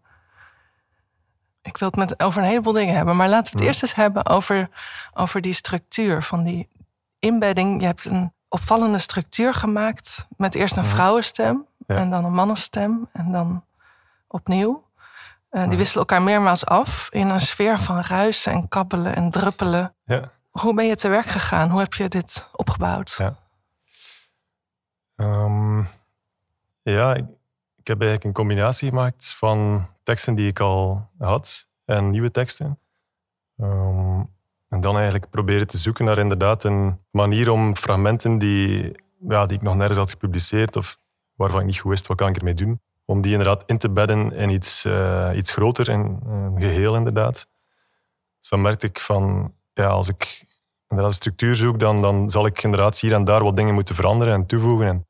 Ik 1.63 1.77
wil 1.77 1.89
het 1.89 1.97
met, 1.97 2.23
over 2.23 2.43
een 2.43 2.49
heleboel 2.49 2.73
dingen 2.73 2.95
hebben, 2.95 3.17
maar 3.17 3.29
laten 3.29 3.45
we 3.45 3.51
het 3.51 3.61
Ja. 3.61 3.67
eerst 3.67 3.83
eens 3.83 3.95
hebben 3.95 4.27
over, 4.27 4.69
over 5.15 5.41
die 5.41 5.53
structuur 5.53 6.23
van 6.23 6.45
die 6.45 6.69
inbedding. 7.19 7.81
Je 7.81 7.87
hebt 7.87 8.05
een 8.05 8.33
opvallende 8.49 8.99
structuur 8.99 9.55
gemaakt 9.55 10.27
met 10.37 10.55
eerst 10.55 10.77
een 10.77 10.85
vrouwenstem 10.85 11.67
Ja. 11.87 11.97
en 11.97 12.11
dan 12.11 12.25
een 12.25 12.33
mannenstem 12.33 13.09
en 13.13 13.33
dan 13.33 13.65
opnieuw. 14.27 14.87
Eh, 15.49 15.69
die 15.69 15.79
wisselen 15.79 16.07
elkaar 16.07 16.23
meermaals 16.23 16.67
af 16.67 17.09
in 17.11 17.29
een 17.29 17.41
sfeer 17.41 17.79
van 17.79 18.01
ruisen 18.01 18.53
en 18.53 18.69
kabbelen 18.69 19.15
en 19.15 19.31
druppelen. 19.31 19.95
Ja. 20.05 20.33
Hoe 20.51 20.75
ben 20.75 20.87
je 20.87 20.97
te 20.97 21.09
werk 21.09 21.27
gegaan? 21.27 21.71
Hoe 21.71 21.81
heb 21.81 21.95
je 21.95 22.09
dit 22.09 22.49
opgebouwd? 22.53 23.15
Ja. 23.19 23.37
Ehm, 25.17 25.83
ja, 26.83 27.15
ik, 27.15 27.25
ik 27.77 27.87
heb 27.87 28.01
eigenlijk 28.01 28.25
een 28.25 28.33
combinatie 28.33 28.89
gemaakt 28.89 29.35
van 29.35 29.87
teksten 30.03 30.35
die 30.35 30.49
ik 30.49 30.61
al 30.61 31.09
had 31.19 31.69
en 31.85 32.11
nieuwe 32.11 32.31
teksten. 32.31 32.79
Ehm, 33.57 34.23
en 34.69 34.81
dan 34.81 34.95
eigenlijk 34.95 35.31
proberen 35.31 35.67
te 35.67 35.79
zoeken 35.79 36.05
naar 36.05 36.19
inderdaad 36.19 36.65
een 36.65 37.01
manier 37.11 37.51
om 37.51 37.77
fragmenten 37.77 38.39
die, 38.39 38.95
ja, 39.29 39.47
die 39.47 39.57
ik 39.57 39.63
nog 39.63 39.75
nergens 39.75 39.99
had 39.99 40.11
gepubliceerd 40.11 40.77
of 40.77 40.99
waarvan 41.35 41.61
ik 41.61 41.67
niet 41.67 41.79
goed 41.79 41.91
wist 41.91 42.07
wat 42.07 42.17
kan 42.17 42.29
ik 42.29 42.37
ermee 42.37 42.55
doen, 42.55 42.81
om 43.11 43.21
die 43.21 43.33
inderdaad 43.33 43.63
in 43.67 43.79
te 43.79 43.91
bedden 43.91 44.33
in 44.33 44.51
iets, 44.51 44.85
eh, 44.85 45.31
iets 45.35 45.53
groter, 45.53 45.89
in 45.89 46.21
een 46.27 46.61
geheel 46.61 46.97
inderdaad. 46.97 47.49
Dus 48.39 48.49
dan 48.49 48.61
merkte 48.61 48.87
ik 48.87 49.01
van, 49.01 49.55
ja, 49.73 49.87
als 49.87 50.09
ik 50.09 50.47
inderdaad 50.89 51.13
een 51.13 51.21
structuur 51.21 51.55
zoek, 51.55 51.79
dan, 51.79 52.03
dan 52.03 52.31
zal 52.31 52.47
ik 52.47 52.63
inderdaad 52.63 52.99
hier 52.99 53.13
en 53.13 53.25
daar 53.25 53.45
wat 53.45 53.57
dingen 53.57 53.75
moeten 53.75 53.95
veranderen 53.95 54.35
en 54.35 54.47
toevoegen. 54.47 54.87
En 54.87 55.07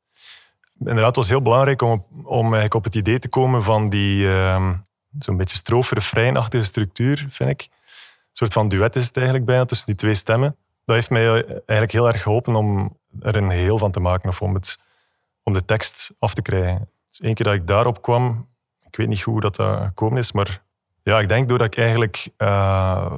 inderdaad, 0.79 1.05
het 1.05 1.15
was 1.15 1.29
heel 1.29 1.41
belangrijk 1.41 1.81
om, 1.81 2.05
om 2.23 2.43
eigenlijk 2.43 2.73
op 2.73 2.83
het 2.83 2.95
idee 2.95 3.19
te 3.19 3.29
komen 3.29 3.63
van 3.63 3.89
die 3.89 4.27
ehm, 4.27 4.73
zo'n 5.19 5.37
beetje 5.37 5.57
strofe-refreinachtige 5.57 6.63
structuur, 6.63 7.25
vind 7.29 7.49
ik. 7.49 7.61
Een 7.61 8.45
soort 8.47 8.53
van 8.53 8.69
duet 8.69 8.95
is 8.95 9.07
het 9.07 9.15
eigenlijk 9.15 9.45
bijna 9.45 9.65
tussen 9.65 9.87
die 9.87 9.95
twee 9.95 10.13
stemmen. 10.13 10.55
Dat 10.85 10.95
heeft 10.95 11.09
mij 11.09 11.45
eigenlijk 11.45 11.91
heel 11.91 12.07
erg 12.07 12.21
geholpen 12.21 12.55
om 12.55 12.97
er 13.19 13.35
een 13.35 13.49
geheel 13.49 13.77
van 13.77 13.91
te 13.91 13.99
maken 13.99 14.29
of 14.29 14.41
om, 14.41 14.53
het, 14.53 14.77
om 15.43 15.53
de 15.53 15.65
tekst 15.65 16.11
af 16.19 16.33
te 16.33 16.41
krijgen. 16.41 16.89
Dus 17.09 17.33
keer 17.33 17.45
dat 17.45 17.53
ik 17.53 17.67
daarop 17.67 18.01
kwam, 18.01 18.47
ik 18.87 18.95
weet 18.95 19.07
niet 19.07 19.21
hoe 19.21 19.41
dat, 19.41 19.55
gekomen 19.55 20.17
is, 20.17 20.31
maar 20.31 20.63
ja, 21.03 21.19
ik 21.19 21.27
denk 21.27 21.49
doordat 21.49 21.67
ik 21.67 21.77
eigenlijk 21.77 22.29
eh, 22.37 23.13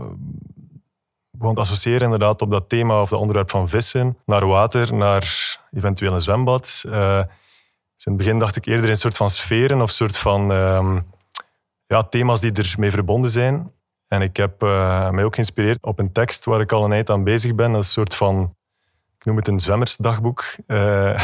begon 1.31 1.55
te 1.55 1.62
associëren 1.62 2.01
inderdaad 2.01 2.41
op 2.41 2.51
dat 2.51 2.69
thema 2.69 3.01
of 3.01 3.10
dat 3.10 3.19
onderwerp 3.19 3.50
van 3.50 3.69
vissen, 3.69 4.17
naar 4.25 4.48
water, 4.48 4.93
naar 4.93 5.57
eventueel 5.71 6.13
een 6.13 6.21
zwembad. 6.21 6.83
Eh, 6.86 7.21
dus 7.95 8.05
in 8.05 8.12
het 8.12 8.17
begin 8.17 8.39
dacht 8.39 8.55
ik 8.55 8.65
eerder 8.65 8.83
in 8.83 8.89
een 8.89 8.95
soort 8.95 9.17
van 9.17 9.29
sferen 9.29 9.81
of 9.81 9.89
soort 9.89 10.17
van 10.17 10.51
ehm, 10.51 11.00
ja, 11.86 12.03
thema's 12.03 12.41
die 12.41 12.51
ermee 12.51 12.91
verbonden 12.91 13.31
zijn. 13.31 13.71
En 14.07 14.21
ik 14.21 14.38
heb 14.38 14.63
eh, 14.63 15.10
mij 15.10 15.24
ook 15.24 15.33
geïnspireerd 15.33 15.83
op 15.83 16.00
een 16.00 16.12
tekst 16.12 16.45
waar 16.45 16.62
ik 16.62 16.71
al 16.71 16.86
een 16.86 16.91
eind 16.91 17.10
aan 17.10 17.24
bezig 17.24 17.55
ben. 17.55 17.71
Dat 17.71 17.81
is 17.81 17.88
een 17.88 17.93
soort 17.93 18.15
van, 18.15 18.55
noem 19.23 19.35
het 19.35 19.47
een 19.47 19.59
zwemmersdagboek. 19.59 20.43
Dat 20.67 21.19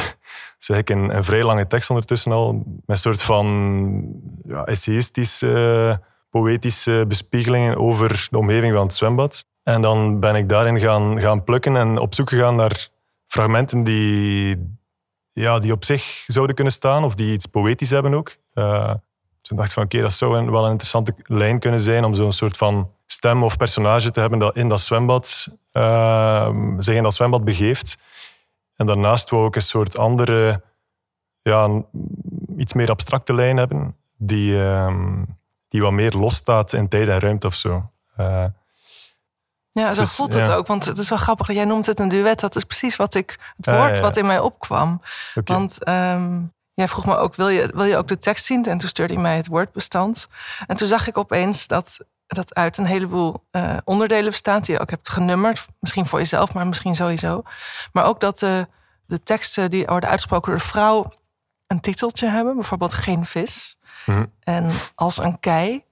is 0.60 0.70
eigenlijk 0.70 0.90
een, 0.90 1.18
een 1.18 1.24
vrij 1.24 1.44
lange 1.44 1.68
tekst 1.68 1.90
ondertussen 1.90 2.32
al. 2.32 2.54
Met 2.54 2.64
een 2.86 2.98
soort 2.98 3.22
van 3.22 4.22
ja, 4.44 4.64
essayistische, 4.64 6.02
poëtische 6.30 7.06
bespiegelingen 7.08 7.78
over 7.78 8.28
de 8.30 8.38
omgeving 8.38 8.74
van 8.74 8.86
het 8.86 8.96
zwembad. 8.96 9.46
En 9.64 9.82
dan 9.82 10.20
ben 10.20 10.36
ik 10.36 10.50
daarin 10.50 10.80
gaan, 10.80 11.20
gaan 11.20 11.44
plukken 11.44 11.76
en 11.76 11.98
op 11.98 12.14
zoek 12.14 12.30
gegaan 12.30 12.56
naar 12.56 12.88
fragmenten 13.26 13.84
die, 13.84 14.78
ja, 15.34 15.60
die 15.60 15.72
op 15.72 15.86
zich 15.86 16.24
zouden 16.28 16.56
kunnen 16.56 16.74
staan 16.74 17.04
of 17.04 17.16
die 17.16 17.34
iets 17.34 17.46
poëtisch 17.46 17.90
hebben 17.90 18.14
ook. 18.14 18.36
Eh, 18.54 18.94
dus 19.42 19.52
ik 19.52 19.58
dacht 19.58 19.74
van 19.74 19.84
oké, 19.84 20.02
dat 20.02 20.14
zou 20.14 20.38
een, 20.38 20.52
wel 20.52 20.64
een 20.64 20.72
interessante 20.72 21.14
lijn 21.24 21.60
kunnen 21.60 21.80
zijn 21.80 22.04
om 22.04 22.14
zo'n 22.14 22.32
soort 22.32 22.58
van 22.58 22.92
stem 23.08 23.44
of 23.44 23.58
personage 23.58 24.12
te 24.12 24.20
hebben 24.20 24.40
dat 24.40 24.56
in 24.56 24.70
dat 24.70 24.82
zwembad 24.82 25.48
eh, 25.72 26.50
zich 26.78 26.96
in 26.96 27.04
dat 27.04 27.14
zwembad 27.14 27.44
begeeft. 27.46 27.98
En 28.76 28.86
daarnaast 28.86 29.30
wou 29.30 29.48
ik 29.48 29.56
een 29.56 29.62
soort 29.62 29.98
andere, 29.98 30.62
ja, 31.42 31.64
een 31.64 31.86
iets 32.58 32.74
meer 32.74 32.90
abstracte 32.90 33.34
lijn 33.34 33.58
hebben 33.58 33.96
die, 34.18 34.64
ehm, 34.64 35.24
die 35.68 35.82
wat 35.82 35.92
meer 35.92 36.12
losstaat 36.12 36.74
in 36.74 36.88
tijd 36.88 37.08
en 37.08 37.20
ruimte 37.20 37.48
of 37.48 37.56
zo. 37.56 37.92
Eh, 38.16 38.46
Ja, 39.72 39.94
zo 39.94 40.02
Dus, 40.02 40.16
voelt 40.16 40.34
het 40.34 40.46
ja. 40.46 40.56
ook. 40.56 40.68
Want 40.68 40.86
het 40.86 40.98
is 40.98 41.10
wel 41.10 41.18
grappig 41.18 41.48
dat 41.48 41.56
jij 41.56 41.66
noemt 41.66 41.86
het 41.86 42.00
een 42.00 42.08
duet. 42.10 42.40
Dat 42.40 42.56
is 42.56 42.64
precies 42.64 42.96
wat 42.96 43.14
ik, 43.16 43.40
het 43.58 43.68
Ah, 43.68 43.78
woord 43.78 43.96
ja. 43.96 44.02
wat 44.02 44.18
in 44.18 44.26
mij 44.26 44.40
opkwam. 44.40 45.02
Want 45.46 45.84
ehm, 45.84 46.40
jij 46.74 46.88
vroeg 46.88 47.06
me 47.06 47.16
ook, 47.18 47.36
wil 47.36 47.50
je, 47.50 47.72
wil 47.76 47.86
je 47.86 47.98
ook 47.98 48.08
de 48.08 48.18
tekst 48.18 48.46
zien? 48.46 48.66
En 48.66 48.78
toen 48.78 48.90
stuurde 48.90 49.14
hij 49.14 49.22
mij 49.22 49.36
het 49.36 49.48
woordbestand. 49.48 50.28
En 50.68 50.76
toen 50.76 50.88
zag 50.88 51.08
ik 51.08 51.18
opeens 51.18 51.68
dat 51.68 52.00
dat 52.28 52.56
uit 52.56 52.78
een 52.78 52.86
heleboel 52.86 53.44
eh, 53.52 53.78
onderdelen 53.84 54.30
bestaat... 54.30 54.66
die 54.66 54.76
je 54.76 54.82
ook 54.82 54.90
hebt 54.90 55.10
genummerd. 55.10 55.66
Misschien 55.80 56.06
voor 56.06 56.20
jezelf, 56.20 56.54
maar 56.54 56.68
misschien 56.68 56.96
sowieso. 56.96 57.44
Maar 57.92 58.06
ook 58.06 58.20
dat 58.20 58.40
de, 58.40 58.68
de 59.06 59.20
teksten 59.24 59.70
die 59.70 59.86
worden 59.86 60.10
uitgesproken 60.10 60.52
door 60.52 60.60
de 60.60 60.66
vrouw... 60.66 61.12
een 61.68 61.80
titeltje 61.80 62.28
hebben. 62.28 62.56
Bijvoorbeeld 62.56 62.94
Geen 62.94 63.26
vis. 63.26 63.78
Mhm. 64.06 64.26
En 64.40 64.72
Als 64.96 65.18
een 65.18 65.40
kei. 65.40 65.84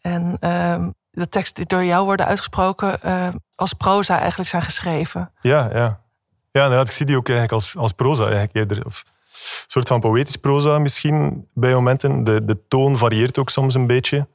En 0.00 0.36
ehm, 0.40 0.90
de 1.10 1.28
teksten 1.28 1.54
die 1.54 1.78
door 1.78 1.84
jou 1.84 2.04
worden 2.04 2.26
uitgesproken... 2.26 3.02
eh, 3.02 3.28
als 3.54 3.72
proza 3.72 4.18
eigenlijk 4.18 4.50
zijn 4.50 4.62
geschreven. 4.62 5.32
Ja, 5.40 5.70
ja. 5.72 6.02
Ja, 6.50 6.62
inderdaad. 6.62 6.88
Ik 6.88 6.94
zie 6.94 7.06
die 7.06 7.16
ook 7.16 7.28
eigenlijk 7.28 7.52
als, 7.52 7.76
als 7.76 7.92
proza 7.92 8.22
eigenlijk 8.22 8.54
eerder. 8.54 8.86
Of 8.86 9.04
een 9.06 9.64
soort 9.66 9.88
van 9.88 10.00
poëtisch 10.00 10.36
proza 10.36 10.78
misschien 10.78 11.48
bij 11.54 11.72
momenten. 11.72 12.24
De, 12.24 12.44
de 12.44 12.66
toon 12.68 12.98
varieert 12.98 13.38
ook 13.38 13.50
soms 13.50 13.74
een 13.74 13.86
beetje. 13.86 14.26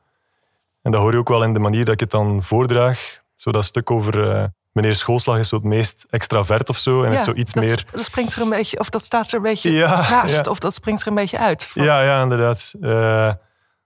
En 0.81 0.91
dat 0.91 1.01
hoor 1.01 1.11
je 1.11 1.17
ook 1.17 1.29
wel 1.29 1.43
in 1.43 1.53
de 1.53 1.59
manier 1.59 1.85
dat 1.85 1.93
ik 1.93 1.99
het 1.99 2.11
dan 2.11 2.43
voordraag. 2.43 3.19
Zo 3.35 3.51
dat 3.51 3.65
stuk 3.65 3.91
over 3.91 4.31
eh, 4.31 4.43
meneer 4.71 4.95
Schoolslag 4.95 5.37
is 5.37 5.49
zo 5.49 5.55
het 5.55 5.63
meest 5.65 6.05
extravert 6.09 6.69
of 6.69 6.77
zo. 6.77 7.03
En 7.03 7.11
is 7.11 7.23
zo 7.23 7.33
iets 7.33 7.51
dat, 7.51 7.63
meer... 7.63 7.85
dat 7.91 8.03
springt 8.03 8.33
er 8.35 8.41
een 8.41 8.49
beetje, 8.49 8.79
of 8.79 8.89
dat 8.89 9.03
staat 9.03 9.27
er 9.31 9.35
een 9.35 9.41
beetje 9.41 9.71
Ja, 9.71 10.09
naast, 10.09 10.45
ja. 10.45 10.51
of 10.51 10.59
dat 10.59 10.73
springt 10.73 11.01
er 11.01 11.07
een 11.07 11.15
beetje 11.15 11.37
uit. 11.39 11.63
Van- 11.67 11.83
Ja, 11.83 12.01
ja, 12.01 12.21
inderdaad. 12.21 12.73
Eh, 12.81 13.31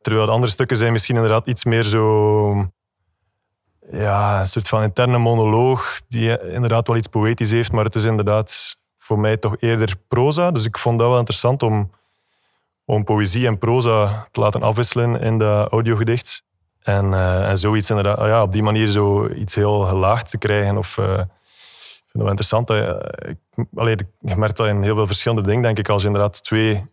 terwijl 0.01 0.25
de 0.25 0.31
andere 0.31 0.51
stukken 0.51 0.77
zijn 0.77 0.91
misschien 0.91 1.15
inderdaad 1.15 1.47
iets 1.47 1.63
meer 1.63 1.83
zo... 1.83 2.71
Ja, 3.91 4.39
een 4.39 4.47
soort 4.47 4.67
van 4.67 4.83
interne 4.83 5.17
monoloog 5.17 6.01
die 6.07 6.51
inderdaad 6.51 6.87
wel 6.87 6.97
iets 6.97 7.07
poëtisch 7.07 7.51
heeft, 7.51 7.71
maar 7.71 7.85
het 7.85 7.95
is 7.95 8.03
inderdaad 8.03 8.77
voor 8.97 9.19
mij 9.19 9.37
toch 9.37 9.55
eerder 9.59 9.95
proza. 10.07 10.51
Dus 10.51 10.65
ik 10.65 10.77
vond 10.77 10.99
dat 10.99 11.07
wel 11.09 11.17
interessant 11.17 11.63
om, 11.63 11.91
om 12.85 13.03
poëzie 13.03 13.47
en 13.47 13.57
proza 13.57 14.27
te 14.31 14.39
laten 14.39 14.61
afwisselen 14.61 15.21
in 15.21 15.37
dat 15.37 15.71
audiogedicht. 15.71 16.43
En, 16.83 17.13
eh, 17.13 17.49
en 17.49 17.57
zoiets 17.57 17.89
inderdaad, 17.89 18.19
ja, 18.19 18.41
op 18.41 18.53
die 18.53 18.63
manier 18.63 18.87
zo 18.87 19.27
iets 19.29 19.55
heel 19.55 19.79
gelaagd 19.81 20.29
te 20.29 20.37
krijgen. 20.37 20.77
Of, 20.77 20.97
eh, 20.97 21.05
ik 21.05 22.09
vind 22.09 22.11
het 22.11 22.21
wel 22.21 22.27
interessant. 22.27 22.67
Dat, 22.67 22.77
je- 22.77 23.35
ik, 23.55 23.65
allee, 23.75 23.95
je 24.19 24.35
dat 24.35 24.67
in 24.67 24.83
heel 24.83 24.95
veel 24.95 25.07
verschillende 25.07 25.43
dingen, 25.43 25.61
denk 25.63 25.79
ik, 25.79 25.89
als 25.89 26.01
je 26.01 26.07
inderdaad 26.07 26.43
twee 26.43 26.85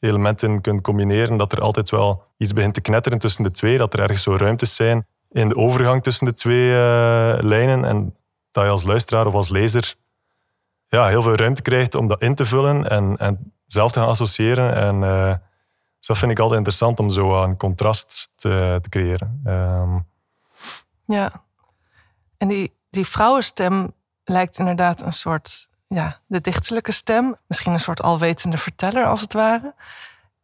elementen 0.00 0.60
kunt 0.60 0.80
combineren, 0.82 1.36
dat 1.36 1.52
er 1.52 1.60
altijd 1.60 1.90
wel 1.90 2.24
iets 2.36 2.52
begint 2.52 2.74
te 2.74 2.80
knetteren 2.80 3.18
tussen 3.18 3.44
de 3.44 3.50
twee, 3.50 3.78
dat 3.78 3.92
er 3.92 4.00
ergens 4.00 4.22
zo 4.22 4.36
ruimtes 4.36 4.74
zijn 4.74 5.06
in 5.30 5.48
de 5.48 5.56
overgang 5.56 6.02
tussen 6.02 6.26
de 6.26 6.32
twee 6.32 6.70
eh, 6.72 7.38
lijnen 7.40 7.84
en 7.84 8.16
dat 8.50 8.64
je 8.64 8.70
als 8.70 8.84
luisteraar 8.84 9.26
of 9.26 9.34
als 9.34 9.48
lezer 9.48 9.94
ja, 10.88 11.06
heel 11.06 11.22
veel 11.22 11.34
ruimte 11.34 11.62
krijgt 11.62 11.94
om 11.94 12.08
dat 12.08 12.20
in 12.22 12.34
te 12.34 12.44
vullen 12.44 12.88
en, 12.90 13.16
en 13.16 13.52
zelf 13.66 13.92
te 13.92 13.98
gaan 14.00 14.08
associëren. 14.08 14.74
En, 14.74 15.02
eh, 15.04 15.34
dus 15.98 16.06
dat 16.06 16.18
vind 16.18 16.30
ik 16.30 16.38
altijd 16.38 16.58
interessant 16.58 17.00
om 17.00 17.10
zo 17.10 17.42
een 17.42 17.56
contrast 17.56 18.30
te, 18.36 18.78
te 18.82 18.88
creëren. 18.88 19.40
Ehm, 19.44 19.98
Ja. 21.04 21.30
En 22.36 22.48
die, 22.48 22.74
die 22.90 23.06
vrouwenstem 23.06 23.92
lijkt 24.24 24.58
inderdaad 24.58 25.02
een 25.02 25.12
soort, 25.12 25.68
ja, 25.88 26.20
de 26.26 26.40
dichterlijke 26.40 26.92
stem. 26.92 27.36
Misschien 27.46 27.72
een 27.72 27.80
soort 27.80 28.02
alwetende 28.02 28.58
verteller, 28.58 29.06
als 29.06 29.20
het 29.20 29.32
ware. 29.32 29.74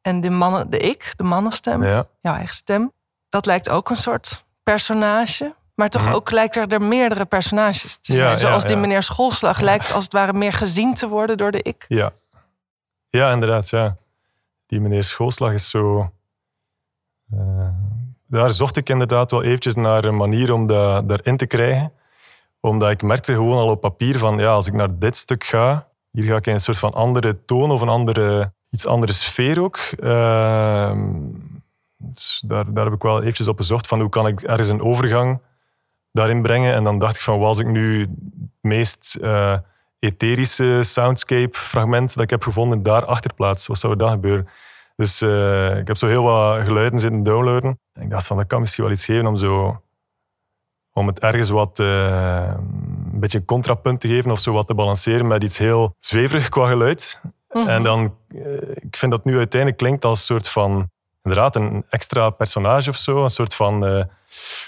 En 0.03 0.21
de, 0.21 0.31
mannen, 0.31 0.71
de 0.71 0.79
ik, 0.79 1.13
de 1.17 1.23
mannenstem, 1.23 1.83
ja, 1.85 2.07
jouw 2.21 2.35
eigen 2.35 2.55
stem, 2.55 2.93
dat 3.29 3.47
lijkt 3.47 3.69
ook 3.69 3.91
een 3.91 3.97
soort 3.97 4.45
personage. 4.63 5.55
Maar 5.75 5.89
toch 5.91 6.03
Mhm. 6.03 6.13
ook 6.15 6.31
lijken 6.31 6.69
er 6.69 6.83
meerdere 6.83 7.25
personages 7.25 7.97
te 7.97 8.13
Ja, 8.13 8.19
zijn. 8.19 8.31
ja, 8.31 8.37
Zoals 8.37 8.65
die 8.65 8.77
meneer 8.77 9.03
Schoolslag 9.03 9.61
lijkt 9.61 9.93
als 9.93 10.05
het 10.05 10.13
ware 10.13 10.33
meer 10.33 10.53
gezien 10.53 10.95
te 10.95 11.09
worden 11.09 11.37
door 11.37 11.51
de 11.51 11.63
ik. 11.63 11.85
ja. 11.89 12.13
ja, 13.09 13.33
inderdaad. 13.33 13.69
Ja. 13.69 13.97
Die 14.75 14.83
meneer 14.83 15.03
Schoolslag 15.03 15.53
is 15.53 15.71
zo... 15.71 16.11
eh, 17.31 17.69
daar 18.27 18.51
zocht 18.51 18.77
ik 18.77 18.89
inderdaad 18.89 19.31
wel 19.31 19.43
eventjes 19.43 19.75
naar 19.75 20.05
een 20.05 20.17
manier 20.17 20.53
om 20.53 20.67
dat 20.67 21.09
daarin 21.09 21.37
te 21.37 21.47
krijgen. 21.47 21.93
Omdat 22.61 22.91
ik 22.91 23.03
merkte 23.03 23.33
gewoon 23.33 23.59
al 23.59 23.71
op 23.71 23.81
papier 23.81 24.19
van, 24.19 24.39
ja, 24.39 24.53
als 24.53 24.67
ik 24.67 24.73
naar 24.73 24.99
dit 24.99 25.17
stuk 25.17 25.45
ga, 25.45 25.89
hier 26.11 26.25
ga 26.25 26.37
ik 26.37 26.47
in 26.47 26.53
een 26.53 26.61
soort 26.61 26.79
van 26.79 26.93
andere 26.93 27.45
toon 27.45 27.71
of 27.71 27.81
een 27.81 27.89
andere, 27.89 28.53
iets 28.71 28.87
andere 28.87 29.13
sfeer 29.13 29.61
ook. 29.61 29.77
Ehm, 30.01 31.19
dus 31.97 32.43
daar, 32.47 32.73
daar 32.73 32.85
heb 32.85 32.95
ik 32.95 33.03
wel 33.03 33.21
eventjes 33.21 33.49
op 33.49 33.57
gezocht 33.57 33.87
van 33.87 34.01
hoe 34.01 34.09
kan 34.09 34.27
ik 34.27 34.43
ergens 34.43 34.69
een 34.69 34.83
overgang 34.83 35.41
daarin 36.13 36.43
brengen. 36.43 36.75
En 36.75 36.85
dan 36.85 36.99
dacht 36.99 37.17
ik 37.17 37.23
van, 37.23 37.39
was 37.39 37.59
ik 37.59 37.67
nu 37.67 38.01
het 38.01 38.11
meest 38.61 39.15
eh, 39.15 39.59
etherische 40.05 40.83
soundscape 40.83 41.59
fragment 41.59 42.15
dat 42.15 42.23
ik 42.23 42.31
heb 42.31 42.43
gevonden 42.43 42.83
daar 42.83 43.05
achterplaats? 43.05 43.67
Wat 43.67 43.79
zou 43.79 43.93
er 43.93 43.99
dan 43.99 44.11
gebeuren? 44.11 44.49
Dus 44.97 45.21
eh, 45.21 45.77
ik 45.77 45.87
heb 45.87 45.97
zo 45.97 46.07
heel 46.07 46.23
wat 46.23 46.65
geluiden 46.65 47.01
zitten 47.01 47.23
downloaden. 47.23 47.81
En 47.93 48.03
ik 48.03 48.11
dacht 48.11 48.27
van, 48.27 48.37
dat 48.37 48.47
kan 48.47 48.61
misschien 48.61 48.85
wel 48.85 48.93
iets 48.93 49.05
geven 49.05 49.27
om 49.27 49.37
zo... 49.37 49.83
Om 50.93 51.07
het 51.07 51.19
ergens 51.21 51.51
wat... 51.51 51.81
eh, 51.81 52.55
een 53.13 53.21
beetje 53.21 53.39
een 53.39 53.45
contrapunt 53.45 54.01
te 54.01 54.09
geven 54.09 54.31
of 54.31 54.39
zo 54.41 54.53
wat 54.53 54.67
te 54.67 54.75
balanceren 54.75 55.27
met 55.27 55.43
iets 55.43 55.59
heel 55.59 55.97
zweverig 55.99 56.49
qua 56.49 56.69
geluid. 56.69 57.21
En 57.49 57.83
dan, 57.83 58.17
eh, 58.29 58.43
ik 58.75 58.97
vind 58.97 59.13
dat 59.13 59.25
nu 59.25 59.37
uiteindelijk 59.37 59.81
klinkt 59.81 60.05
als 60.05 60.19
een 60.19 60.25
soort 60.25 60.49
van, 60.49 60.91
inderdaad, 61.25 61.57
een 61.57 61.85
extra 61.89 62.31
personage 62.31 62.91
of 62.91 62.97
zo. 62.97 63.23
Een 63.25 63.31
soort 63.31 63.55
van 63.55 63.87
eh, 63.87 64.05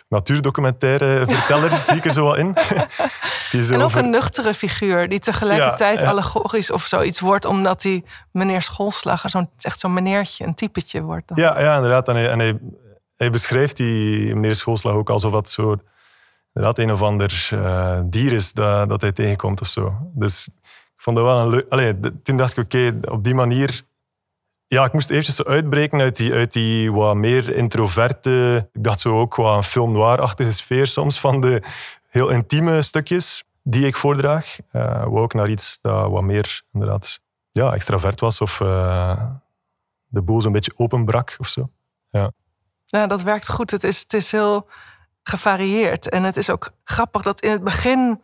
natuurdocumentaire 0.09 1.25
verteller, 1.27 1.71
zie 1.87 1.97
ik 1.97 2.05
er 2.05 2.11
zo 2.13 2.25
wel 2.25 2.37
in. 2.37 2.55
Die 3.51 3.65
zo 3.65 3.73
En 3.75 3.79
ook 3.81 3.85
over- 3.87 3.99
een 3.99 4.11
nuchtere 4.11 4.55
figuur 4.55 5.09
die 5.09 5.19
tegelijkertijd 5.19 6.01
Ja, 6.01 6.09
allegorisch 6.09 6.71
of 6.71 6.83
zoiets 6.85 7.21
wordt, 7.21 7.45
omdat 7.45 7.83
hij 7.83 8.05
meneer 8.33 8.63
Schoolslager 8.63 9.31
zo'n, 9.31 9.51
echt 9.61 9.81
zo'n 9.81 9.93
meneertje, 9.93 10.45
een 10.47 10.55
typetje 10.55 11.03
wordt. 11.03 11.29
Dan. 11.29 11.37
Ja, 11.39 11.61
ja 11.61 11.75
inderdaad. 11.77 12.09
En 12.09 12.15
hij, 12.15 12.31
en 12.31 12.39
hij, 12.39 12.59
hij 13.17 13.31
beschrijft 13.31 13.77
die 13.77 14.35
meneer 14.35 14.55
Schoolslag 14.55 14.95
ook 14.95 15.11
alsof 15.11 15.33
dat 15.33 15.51
zo 15.51 15.77
inderdaad 16.55 16.79
een 16.85 16.93
of 16.93 17.03
ander 17.03 17.49
eh, 17.51 18.01
dier 18.05 18.33
is 18.33 18.53
dat, 18.53 18.89
dat 18.89 19.01
hij 19.01 19.13
tegenkomt 19.13 19.61
of 19.61 19.67
zo. 19.67 19.95
Dus 20.15 20.47
ik 20.97 21.03
vond 21.03 21.17
dat 21.17 21.25
wel 21.25 21.39
een 21.39 21.49
leuk... 21.49 21.67
Allee, 21.69 22.01
de- 22.01 22.23
toen 22.23 22.37
dacht 22.37 22.57
ik, 22.57 22.65
oké, 22.65 22.99
op 23.11 23.25
die 23.25 23.35
manier... 23.35 23.83
Ja, 24.69 24.85
ik 24.85 24.93
moest 24.93 25.11
eventjes 25.11 25.45
uitbreken 25.45 26.01
uit 26.01 26.17
die, 26.17 26.33
uit 26.33 26.53
die 26.53 26.93
wat 26.93 27.17
meer 27.17 27.55
introverte... 27.55 28.69
Ik 28.73 28.85
dacht 28.85 29.01
zo 29.01 29.19
ook 29.21 29.35
wat 29.35 29.57
een 29.57 29.63
film 29.63 29.93
noir-achtige 29.93 30.53
sfeer 30.53 30.87
soms 30.87 31.21
van 31.21 31.41
de 31.41 31.63
heel 32.09 32.29
intieme 32.29 32.83
stukjes 32.83 33.45
die 33.63 33.87
ik 33.87 33.97
voordraag. 33.97 34.57
Eh 34.71 35.05
wou 35.05 35.19
ook 35.19 35.35
naar 35.35 35.51
iets 35.51 35.79
dat 35.81 36.11
wat 36.11 36.23
meer 36.23 36.63
inderdaad 36.73 37.21
ja, 37.53 37.73
extravert 37.73 38.21
was 38.21 38.41
of 38.41 38.61
eh, 38.61 39.25
de 40.07 40.23
boel 40.23 40.43
zo'n 40.43 40.53
beetje 40.53 40.73
openbrak 40.77 41.35
of 41.39 41.49
zo. 41.49 41.71
Ja, 42.87 43.07
dat 43.07 43.23
werkt 43.23 43.49
goed. 43.49 43.71
Het 43.71 43.85
is, 43.85 44.01
het 44.01 44.13
is 44.13 44.33
heel 44.33 44.69
gevarieerd. 45.23 46.09
En 46.09 46.23
het 46.23 46.37
is 46.37 46.51
ook 46.51 46.71
grappig 46.85 47.23
dat 47.23 47.41
in 47.41 47.51
het 47.51 47.65
begin 47.65 48.23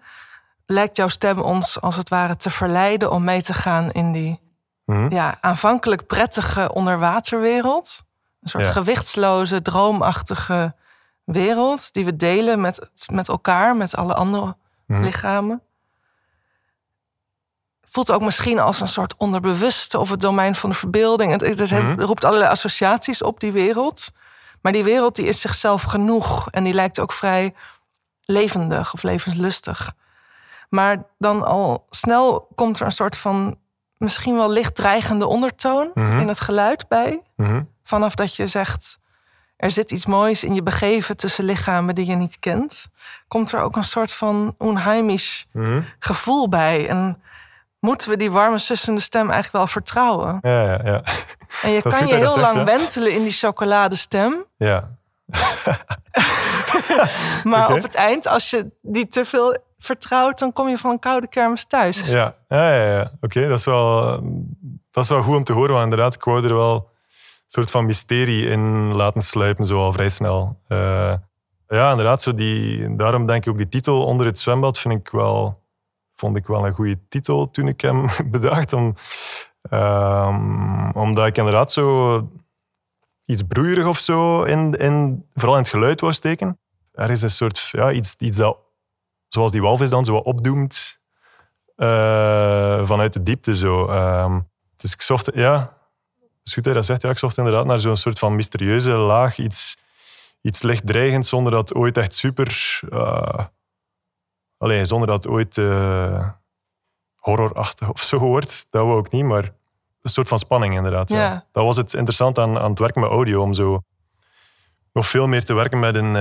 lijkt 0.67 0.97
jouw 0.97 1.09
stem 1.09 1.39
ons 1.39 1.81
als 1.81 1.97
het 1.97 2.09
ware 2.09 2.37
te 2.37 2.51
verleiden 2.51 3.11
om 3.11 3.25
mee 3.25 3.43
te 3.43 3.55
gaan 3.55 3.91
in 3.91 4.13
die 4.13 4.41
Mhm. 4.85 5.13
ja, 5.15 5.37
aanvankelijk 5.41 6.07
prettige 6.07 6.73
onderwaterwereld. 6.73 8.03
Een 8.41 8.49
soort 8.49 8.65
Ja. 8.67 8.73
gewichtsloze, 8.73 9.63
droomachtige 9.63 10.75
wereld 11.25 11.93
die 11.93 12.05
we 12.05 12.17
delen 12.17 12.61
met, 12.61 12.91
met 13.13 13.29
elkaar, 13.29 13.77
met 13.77 13.97
alle 13.97 14.15
andere 14.15 14.57
Mhm. 14.87 15.03
lichamen. 15.03 15.63
Voelt 17.83 18.11
ook 18.11 18.23
misschien 18.23 18.59
als 18.59 18.81
een 18.81 18.89
soort 18.89 19.15
onderbewuste 19.17 19.99
of 19.99 20.11
het 20.11 20.21
domein 20.21 20.55
van 20.55 20.71
de 20.71 20.77
verbeelding. 20.77 21.33
Het, 21.33 21.59
het, 21.59 21.71
Mhm. 21.71 22.01
roept 22.01 22.25
allerlei 22.25 22.51
associaties 22.51 23.23
op, 23.23 23.41
die 23.41 23.53
wereld. 23.53 24.09
Maar 24.61 24.73
die 24.73 24.85
wereld 24.85 25.17
die 25.17 25.27
is 25.27 25.41
zichzelf 25.41 25.83
genoeg 25.83 26.51
en 26.51 26.65
die 26.65 26.73
lijkt 26.75 27.01
ook 27.01 27.13
vrij 27.13 27.55
levendig 28.25 28.93
of 28.93 29.03
levenslustig. 29.03 29.93
Maar 30.69 31.03
dan 31.19 31.45
al 31.45 31.87
snel 31.91 32.49
komt 32.55 32.81
er 32.81 32.87
een 32.87 32.93
soort 32.93 33.17
van 33.17 33.57
misschien 34.03 34.37
wel 34.37 34.51
licht 34.51 34.75
dreigende 34.75 35.27
ondertoon 35.27 35.91
Mhm. 35.95 36.19
in 36.19 36.29
het 36.29 36.41
geluid 36.41 36.89
bij. 36.89 37.21
Mhm. 37.37 37.63
Vanaf 37.85 38.15
dat 38.15 38.37
je 38.37 38.47
zegt, 38.47 38.99
er 39.57 39.71
zit 39.71 39.91
iets 39.91 40.07
moois 40.07 40.45
in 40.45 40.55
je 40.55 40.63
begeven 40.63 41.17
tussen 41.17 41.45
lichamen 41.45 41.95
die 41.95 42.07
je 42.07 42.15
niet 42.15 42.39
kent, 42.39 42.89
komt 43.29 43.53
er 43.53 43.61
ook 43.61 43.77
een 43.77 43.85
soort 43.85 44.13
van 44.13 44.55
onheimisch 44.59 45.47
Mhm. 45.53 45.81
gevoel 45.99 46.49
bij. 46.49 46.89
En 46.89 47.23
moeten 47.81 48.09
we 48.09 48.17
die 48.17 48.31
warme, 48.31 48.59
sussende 48.59 49.01
stem 49.01 49.21
eigenlijk 49.23 49.53
wel 49.53 49.67
vertrouwen? 49.67 50.39
Ja, 50.43 50.63
ja, 50.63 50.81
ja. 50.85 51.03
En 51.63 51.71
je 51.71 51.81
Dat 51.83 51.97
kan 51.99 52.07
je 52.07 52.15
heel 52.15 52.29
zegt, 52.31 52.41
lang 52.43 52.55
hè? 52.57 52.65
wentelen 52.65 53.13
in 53.13 53.23
die 53.23 53.33
chocoladestem. 53.33 54.45
ja. 54.57 54.89
Maar 57.45 57.73
op 57.75 57.83
het 57.83 57.95
eind, 57.95 58.27
als 58.27 58.51
je 58.51 58.71
die 58.83 59.09
te 59.09 59.25
veel 59.25 59.57
vertrouwt, 59.83 60.39
dan 60.39 60.53
kom 60.53 60.69
je 60.69 60.79
van 60.79 60.91
een 60.91 60.99
koude 60.99 61.29
kermis 61.29 61.65
thuis. 61.67 62.11
Ja, 62.11 62.37
ja, 62.49 62.75
ja, 62.75 62.93
ja. 62.93 63.13
oké, 63.21 63.49
dat, 63.49 63.59
is 63.59 63.65
wel, 63.65 64.21
dat 64.91 65.05
is 65.05 65.11
wel 65.11 65.23
goed 65.23 65.37
om 65.37 65.45
te 65.45 65.53
horen, 65.53 65.73
want 65.73 65.85
inderdaad, 65.85 66.15
ik 66.15 66.25
wou 66.25 66.45
er 66.45 66.55
wel 66.55 66.75
een 66.75 66.85
soort 67.47 67.71
van 67.71 67.87
mysterie 67.87 68.47
in 68.47 68.93
laten 68.95 69.21
sluipen, 69.21 69.67
zo 69.67 69.79
al 69.79 69.93
vrij 69.93 70.09
snel. 70.09 70.61
Eh, 70.69 71.15
ja, 71.69 71.91
inderdaad, 71.91 72.23
zo 72.23 72.35
die, 72.35 72.97
daarom 72.97 73.27
denk 73.27 73.45
ik 73.45 73.53
ook 73.53 73.59
die 73.59 73.69
titel 73.69 74.05
Onder 74.07 74.27
het 74.27 74.39
zwembad 74.39 74.79
vind 74.79 74.95
ik 74.95 75.09
wel, 75.09 75.63
vond 76.17 76.37
ik 76.37 76.47
wel 76.47 76.67
een 76.67 76.75
goede 76.75 76.99
titel 77.09 77.51
toen 77.51 77.69
ik 77.69 77.81
hem 77.81 78.07
bedacht. 78.31 78.73
Om, 78.73 78.95
ehm, 79.63 80.91
omdat 80.91 81.27
ik 81.27 81.37
inderdaad 81.37 81.73
zo 81.73 82.29
iets 83.25 83.43
broeierig 83.43 83.87
of 83.87 83.99
zo, 83.99 84.43
in, 84.43 84.75
in, 84.75 85.27
vooral 85.35 85.57
in 85.57 85.63
het 85.63 85.71
geluid 85.71 86.01
wou 86.01 86.13
steken. 86.13 86.59
Er 86.93 87.11
is 87.11 87.23
een 87.23 87.31
soort, 87.31 87.69
ja, 87.71 87.93
iets, 87.93 88.17
iets 88.19 88.37
dat, 88.37 88.59
zoals 89.35 89.51
die 89.51 89.63
walvis 89.63 89.91
dan, 89.91 90.05
zo 90.05 90.17
opdoemt 90.17 91.01
eh, 91.77 92.87
vanuit 92.87 93.13
de 93.13 93.23
diepte 93.23 93.57
zo. 93.57 93.87
Ehm, 93.87 94.41
dus 94.77 94.93
ik 94.93 95.03
zocht, 95.03 95.31
ja, 95.35 95.59
het 96.21 96.47
is 96.47 96.53
goed 96.53 96.65
dat 96.65 96.73
je 96.73 96.79
dat 96.79 96.85
zegt, 96.85 97.03
ja, 97.03 97.11
ik 97.11 97.19
zocht 97.19 97.39
inderdaad 97.39 97.67
naar 97.67 97.79
zo'n 97.79 97.97
soort 97.97 98.19
van 98.19 98.37
mysterieuze 98.37 98.91
laag, 98.91 99.39
iets, 99.39 99.79
iets 100.41 100.63
licht 100.63 100.87
dreigend, 100.87 101.27
zonder 101.27 101.53
dat 101.53 101.75
ooit 101.75 101.97
echt 101.97 102.15
super... 102.15 102.81
eh 102.91 103.45
alleen 104.59 104.87
zonder 104.87 105.09
dat 105.09 105.29
ooit 105.29 105.59
eh, 105.59 106.29
horrorachtig 107.15 107.89
of 107.89 108.01
zo 108.01 108.19
wordt, 108.19 108.67
dat 108.71 108.87
wou 108.87 108.99
ik 108.99 109.13
niet, 109.13 109.25
maar 109.25 109.45
een 110.03 110.11
soort 110.11 110.29
van 110.29 110.39
spanning 110.39 110.75
inderdaad. 110.75 111.11
Ja. 111.11 111.17
Ja. 111.17 111.47
Dat 111.53 111.65
was 111.65 111.77
het 111.77 111.95
interessant 111.95 112.39
aan, 112.39 112.59
aan 112.59 112.71
het 112.71 112.79
werken 112.79 113.01
met 113.01 113.11
audio, 113.11 113.43
om 113.43 113.55
zo 113.55 113.83
nog 114.93 115.07
veel 115.07 115.27
meer 115.27 115.45
te 115.45 115.55
werken 115.55 115.79
met 115.79 115.97
een... 115.97 116.15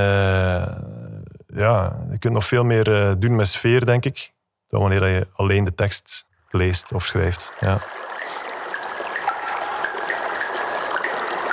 ja, 1.54 2.00
je 2.12 2.18
kunt 2.18 2.34
nog 2.34 2.46
veel 2.46 2.64
meer 2.64 2.96
eh, 2.96 3.14
doen 3.18 3.36
met 3.36 3.48
sfeer, 3.48 3.86
denk 3.86 4.06
ik, 4.06 4.34
dan 4.68 4.82
wanneer 4.82 5.08
je 5.08 5.28
alleen 5.36 5.64
de 5.64 5.74
tekst 5.74 6.26
leest 6.50 6.94
of 6.94 7.06
schrijft. 7.06 7.54
Ja. 7.60 7.80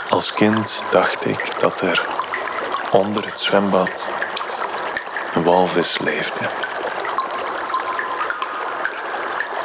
Als 0.09 0.33
kind 0.33 0.85
dacht 0.91 1.27
ik 1.27 1.61
dat 1.61 1.81
er 1.81 2.07
onder 2.91 3.25
het 3.25 3.39
zwembad 3.39 4.09
een 5.35 5.43
walvis 5.43 5.99
leefde. 5.99 6.49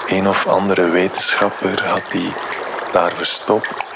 Een 0.08 0.28
of 0.28 0.48
andere 0.48 0.90
wetenschapper 0.90 1.86
had 1.88 2.04
die 2.10 2.34
daar 2.92 3.12
verstopt 3.12 3.92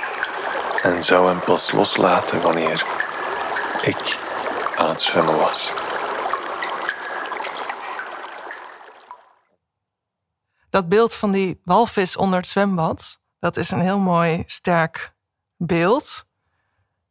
en 0.82 1.04
zou 1.04 1.28
hem 1.28 1.40
pas 1.40 1.72
loslaten 1.72 2.42
wanneer 2.42 2.86
ik 3.82 4.18
aan 4.76 4.90
het 4.90 5.02
zwemmen 5.02 5.38
was. 5.38 5.72
Dat 10.70 10.90
beeld 10.90 11.14
van 11.14 11.32
die 11.32 11.62
walvis 11.64 12.18
onder 12.18 12.38
het 12.38 12.48
zwembad, 12.48 13.20
dat 13.40 13.58
is 13.58 13.72
een 13.72 13.80
heel 13.80 14.00
mooi, 14.00 14.44
sterk 14.46 15.16
beeld. 15.58 16.26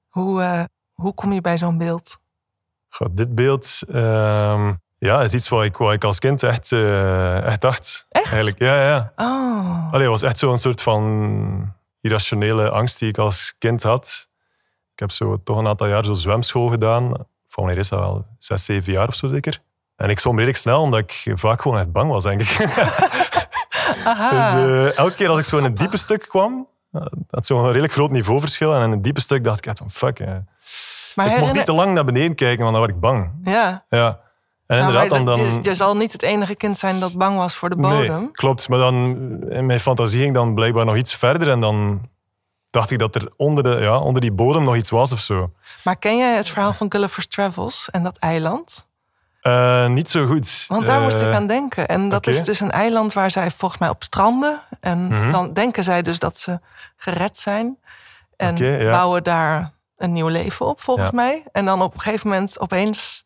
Hoe, 0.09 0.42
eh, 0.42 0.64
hoe 0.92 1.14
kom 1.14 1.33
je 1.33 1.40
bij 1.40 1.59
zo'n 1.59 1.79
beeld? 1.79 2.19
Goh, 2.88 3.09
dit 3.11 3.35
beeld 3.35 3.81
ehm, 3.88 4.73
ja, 4.99 5.23
is 5.23 5.35
iets 5.35 5.49
wat 5.49 5.64
ik, 5.64 5.77
wat 5.77 5.92
ik 5.92 6.05
als 6.05 6.19
kind 6.19 6.42
echt, 6.42 6.73
eh, 6.73 7.42
echt 7.42 7.61
dacht. 7.61 8.07
Echt? 8.09 8.25
Eigenlijk, 8.25 8.59
ja, 8.59 8.83
ja. 8.83 9.12
Oh, 9.16 9.92
Allee, 9.92 10.11
het 10.11 10.21
was 10.21 10.23
echt 10.23 10.38
zo'n 10.38 10.59
soort 10.59 10.83
van 10.83 11.75
irrationele 12.01 12.71
angst 12.71 12.99
die 12.99 13.09
ik 13.09 13.19
als 13.19 13.55
kind 13.59 13.83
had. 13.83 14.29
Ik 14.92 14.99
heb 14.99 15.11
zo 15.11 15.42
toch 15.42 15.59
een 15.59 15.66
aantal 15.66 15.87
jaar 15.87 16.05
zo 16.05 16.14
zwemschool 16.14 16.69
gedaan. 16.69 17.09
Van 17.47 17.64
wanneer 17.64 17.79
is 17.79 17.88
dat 17.88 17.99
wel? 17.99 18.27
Zes, 18.38 18.64
zeven 18.64 18.92
jaar 18.92 19.09
of 19.09 19.14
zo 19.14 19.29
zeker. 19.29 19.62
En 19.97 20.11
ik 20.11 20.19
zwom 20.19 20.35
redelijk 20.35 20.59
snel, 20.59 20.83
omdat 20.83 21.01
ik 21.01 21.33
vaak 21.35 21.62
gewoon 21.62 21.79
echt 21.79 21.92
bang 21.92 22.11
was, 22.11 22.23
denk 22.23 22.40
ik. 22.42 22.49
aha. 24.05 24.31
Dus 24.31 24.64
eh, 24.64 24.99
elke 24.99 25.14
keer 25.14 25.29
als 25.29 25.38
ik 25.38 25.44
zo 25.44 25.59
in 25.59 25.64
een 25.64 25.75
diepe 25.75 25.96
stuk 25.96 26.27
kwam, 26.29 26.66
eh, 26.92 27.03
had 27.31 27.46
zo'n 27.46 27.66
redelijk 27.66 27.92
groot 27.92 28.11
niveauverschil. 28.11 28.75
En 28.75 28.83
in 28.83 28.90
een 28.90 29.03
diepe 29.03 29.20
stuk 29.20 29.44
dacht 29.44 29.59
ik 29.59 29.66
echt 29.66 29.79
van 29.79 29.90
fuck. 29.90 30.18
eh. 30.20 30.35
maar 31.14 31.27
ik 31.27 31.38
mocht 31.38 31.53
niet 31.53 31.64
te 31.64 31.72
lang 31.72 31.94
naar 31.94 32.05
beneden 32.05 32.35
kijken, 32.35 32.62
want 32.62 32.72
dan 32.72 32.81
werd 32.81 32.94
ik 32.94 33.01
bang. 33.01 33.31
Ja, 33.44 33.85
Ja. 33.90 34.25
En 34.66 34.77
Nou, 34.79 34.88
inderdaad, 34.88 35.11
dan... 35.11 35.25
dan 35.25 35.38
je, 35.38 35.59
je 35.62 35.75
zal 35.75 35.96
niet 35.96 36.12
het 36.12 36.22
enige 36.22 36.55
kind 36.55 36.79
zijn 36.79 37.01
dat 37.01 37.16
bang 37.16 37.37
was 37.37 37.55
voor 37.57 37.70
de 37.70 37.77
bodem. 37.77 38.20
Nee, 38.20 38.31
klopt. 38.33 38.68
Maar 38.68 38.79
dan, 38.79 39.16
in 39.49 39.66
mijn 39.66 39.81
fantasie 39.81 40.20
ging 40.20 40.35
dan 40.35 40.55
blijkbaar 40.55 40.85
nog 40.85 40.96
iets 40.96 41.14
verder. 41.14 41.51
En 41.51 41.61
dan 41.61 42.09
dacht 42.70 42.90
ik 42.90 42.99
dat 42.99 43.14
er 43.14 43.33
onder, 43.37 43.62
de, 43.64 43.70
ja, 43.81 43.99
onder 43.99 44.20
die 44.20 44.33
bodem 44.33 44.64
nog 44.64 44.77
iets 44.77 44.90
was 44.90 45.12
of 45.12 45.20
zo. 45.20 45.51
Maar 45.85 45.96
ken 45.96 46.16
jij 46.16 46.37
het 46.37 46.49
verhaal 46.49 46.72
van 46.72 46.92
Gulliver's 46.92 47.27
Travels 47.27 47.90
en 47.90 48.03
dat 48.03 48.18
eiland? 48.18 48.87
Eh, 49.47 49.87
niet 49.89 50.09
zo 50.09 50.27
goed. 50.27 50.65
Want 50.69 50.87
daar 50.87 51.01
moest 51.01 51.21
ik 51.21 51.29
Eh, 51.29 51.35
aan 51.35 51.47
denken. 51.47 51.89
En 51.89 52.09
dat 52.09 52.27
is 52.27 52.43
dus 52.43 52.61
een 52.61 52.71
eiland 52.71 53.13
waar 53.13 53.31
zij 53.31 53.51
volgens 53.51 53.81
mij 53.81 53.89
op 53.89 54.03
stranden. 54.03 54.61
En 54.81 55.07
Mhm. 55.07 55.31
dan 55.31 55.53
denken 55.53 55.83
zij 55.85 56.03
dus 56.03 56.19
dat 56.19 56.37
ze 56.39 56.61
gered 56.97 57.39
zijn. 57.39 57.79
En 58.37 58.57
ja. 58.57 58.91
bouwen 58.91 59.23
daar 59.25 59.73
een 59.97 60.13
nieuw 60.13 60.29
leven 60.29 60.67
op, 60.67 60.81
volgens 60.81 61.07
Ja. 61.11 61.17
mij. 61.17 61.45
En 61.53 61.65
dan 61.65 61.83
op 61.83 61.95
een 61.95 62.01
gegeven 62.01 62.29
moment 62.29 62.61
opeens 62.61 63.25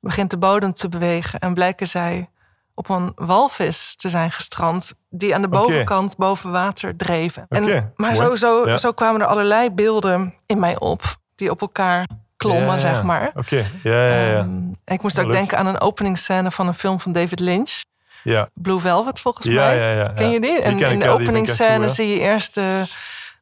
begint 0.00 0.30
de 0.30 0.38
bodem 0.38 0.72
te 0.72 0.88
bewegen 0.88 1.38
en 1.40 1.54
blijken 1.54 1.86
zij 1.86 2.30
op 2.74 2.88
een 2.88 3.12
walvis 3.14 3.96
te 3.96 4.08
zijn 4.10 4.30
gestrand 4.30 4.92
die 5.10 5.34
aan 5.34 5.42
de 5.42 5.48
bovenkant 5.48 6.16
boven 6.16 6.50
water 6.50 6.96
dreven. 6.96 7.46
En, 7.48 7.92
maar 7.96 8.14
zo, 8.14 8.34
zo, 8.34 8.68
Ja. 8.68 8.76
zo 8.76 8.92
kwamen 8.92 9.20
er 9.20 9.26
allerlei 9.26 9.70
beelden 9.70 10.34
in 10.46 10.58
mij 10.58 10.78
op 10.78 11.02
die 11.34 11.50
op 11.50 11.60
elkaar 11.60 12.06
klommen, 12.50 12.80
zeg 12.80 13.02
maar. 13.02 13.30
Oké, 13.34 13.56
ja, 13.82 14.06
ja, 14.06 14.26
ja. 14.26 14.38
Ehm, 14.38 14.70
ik 14.84 15.02
moest 15.02 15.18
ook 15.18 15.24
leuk. 15.26 15.34
denken 15.34 15.58
aan 15.58 15.66
een 15.66 15.80
openingsscène 15.80 16.50
van 16.50 16.66
een 16.66 16.74
film 16.74 17.00
van 17.00 17.12
David 17.12 17.40
Lynch. 17.40 17.84
ja. 18.22 18.48
Blue 18.54 18.80
Velvet 18.80 19.20
volgens 19.20 19.46
mij. 19.46 19.76
ja, 19.78 19.90
ja, 20.02 20.08
Ken 20.08 20.30
je 20.30 20.40
die? 20.40 20.60
En 20.60 20.78
in 20.78 20.98
de 20.98 21.08
openingsscène 21.08 21.88
zie 21.88 22.08
je 22.08 22.20
eerst 22.20 22.54
de, 22.54 22.84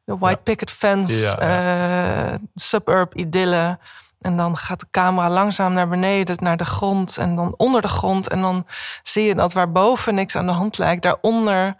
de 0.05 0.17
white 0.17 0.41
picket 0.43 0.71
fence, 0.71 1.37
eh, 1.37 2.33
suburb 2.55 3.15
idylle. 3.15 3.79
En 4.21 4.37
dan 4.37 4.57
gaat 4.57 4.79
de 4.79 4.87
camera 4.91 5.29
langzaam 5.29 5.73
naar 5.73 5.87
beneden, 5.87 6.37
naar 6.39 6.57
de 6.57 6.65
grond 6.65 7.17
en 7.17 7.35
dan 7.35 7.53
onder 7.57 7.81
de 7.81 7.87
grond. 7.87 8.27
En 8.29 8.41
dan 8.41 8.65
zie 9.03 9.23
je 9.23 9.35
dat 9.35 9.53
waar 9.53 9.71
boven 9.71 10.15
niks 10.15 10.35
aan 10.35 10.45
de 10.45 10.51
hand 10.51 10.77
lijkt, 10.77 11.03
daaronder 11.03 11.75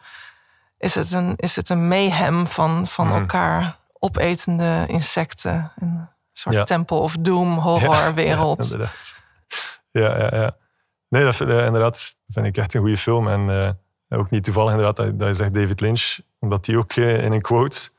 is 0.78 0.96
het 0.96 1.12
een, 1.12 1.34
is 1.36 1.56
het 1.56 1.70
een 1.70 1.88
mayhem 1.88 2.46
van, 2.48 2.88
van 2.88 3.08
Mhm. 3.08 3.16
elkaar 3.20 3.78
opetende 4.00 4.84
insecten. 4.88 5.72
Een 5.80 6.10
soort 6.34 6.56
Ja. 6.56 6.63
Temple 6.63 6.98
of 6.98 7.15
Doom 7.20 7.54
horrorwereld. 7.67 8.58
Ja, 8.58 8.63
inderdaad. 8.72 9.15
Ja, 9.91 10.17
ja, 10.17 10.30
ja. 10.41 10.56
Nee, 11.10 11.24
dat 11.24 11.36
vind, 11.36 11.50
eh, 11.50 11.65
inderdaad 11.65 12.15
vind 12.28 12.46
ik 12.46 12.58
echt 12.58 12.74
een 12.74 12.82
goede 12.82 12.98
film. 12.98 13.28
En 13.28 13.50
eh, 14.10 14.20
ook 14.20 14.30
niet 14.30 14.44
toevallig 14.44 14.72
inderdaad 14.72 14.96
dat, 14.96 15.20
dat 15.20 15.28
je 15.28 15.34
zegt 15.34 15.54
David 15.54 15.82
Lynch, 15.82 16.20
omdat 16.39 16.65
die 16.65 16.78
ook 16.78 16.91
eh, 16.91 17.24
in 17.24 17.32
een 17.32 17.41
quote 17.41 17.89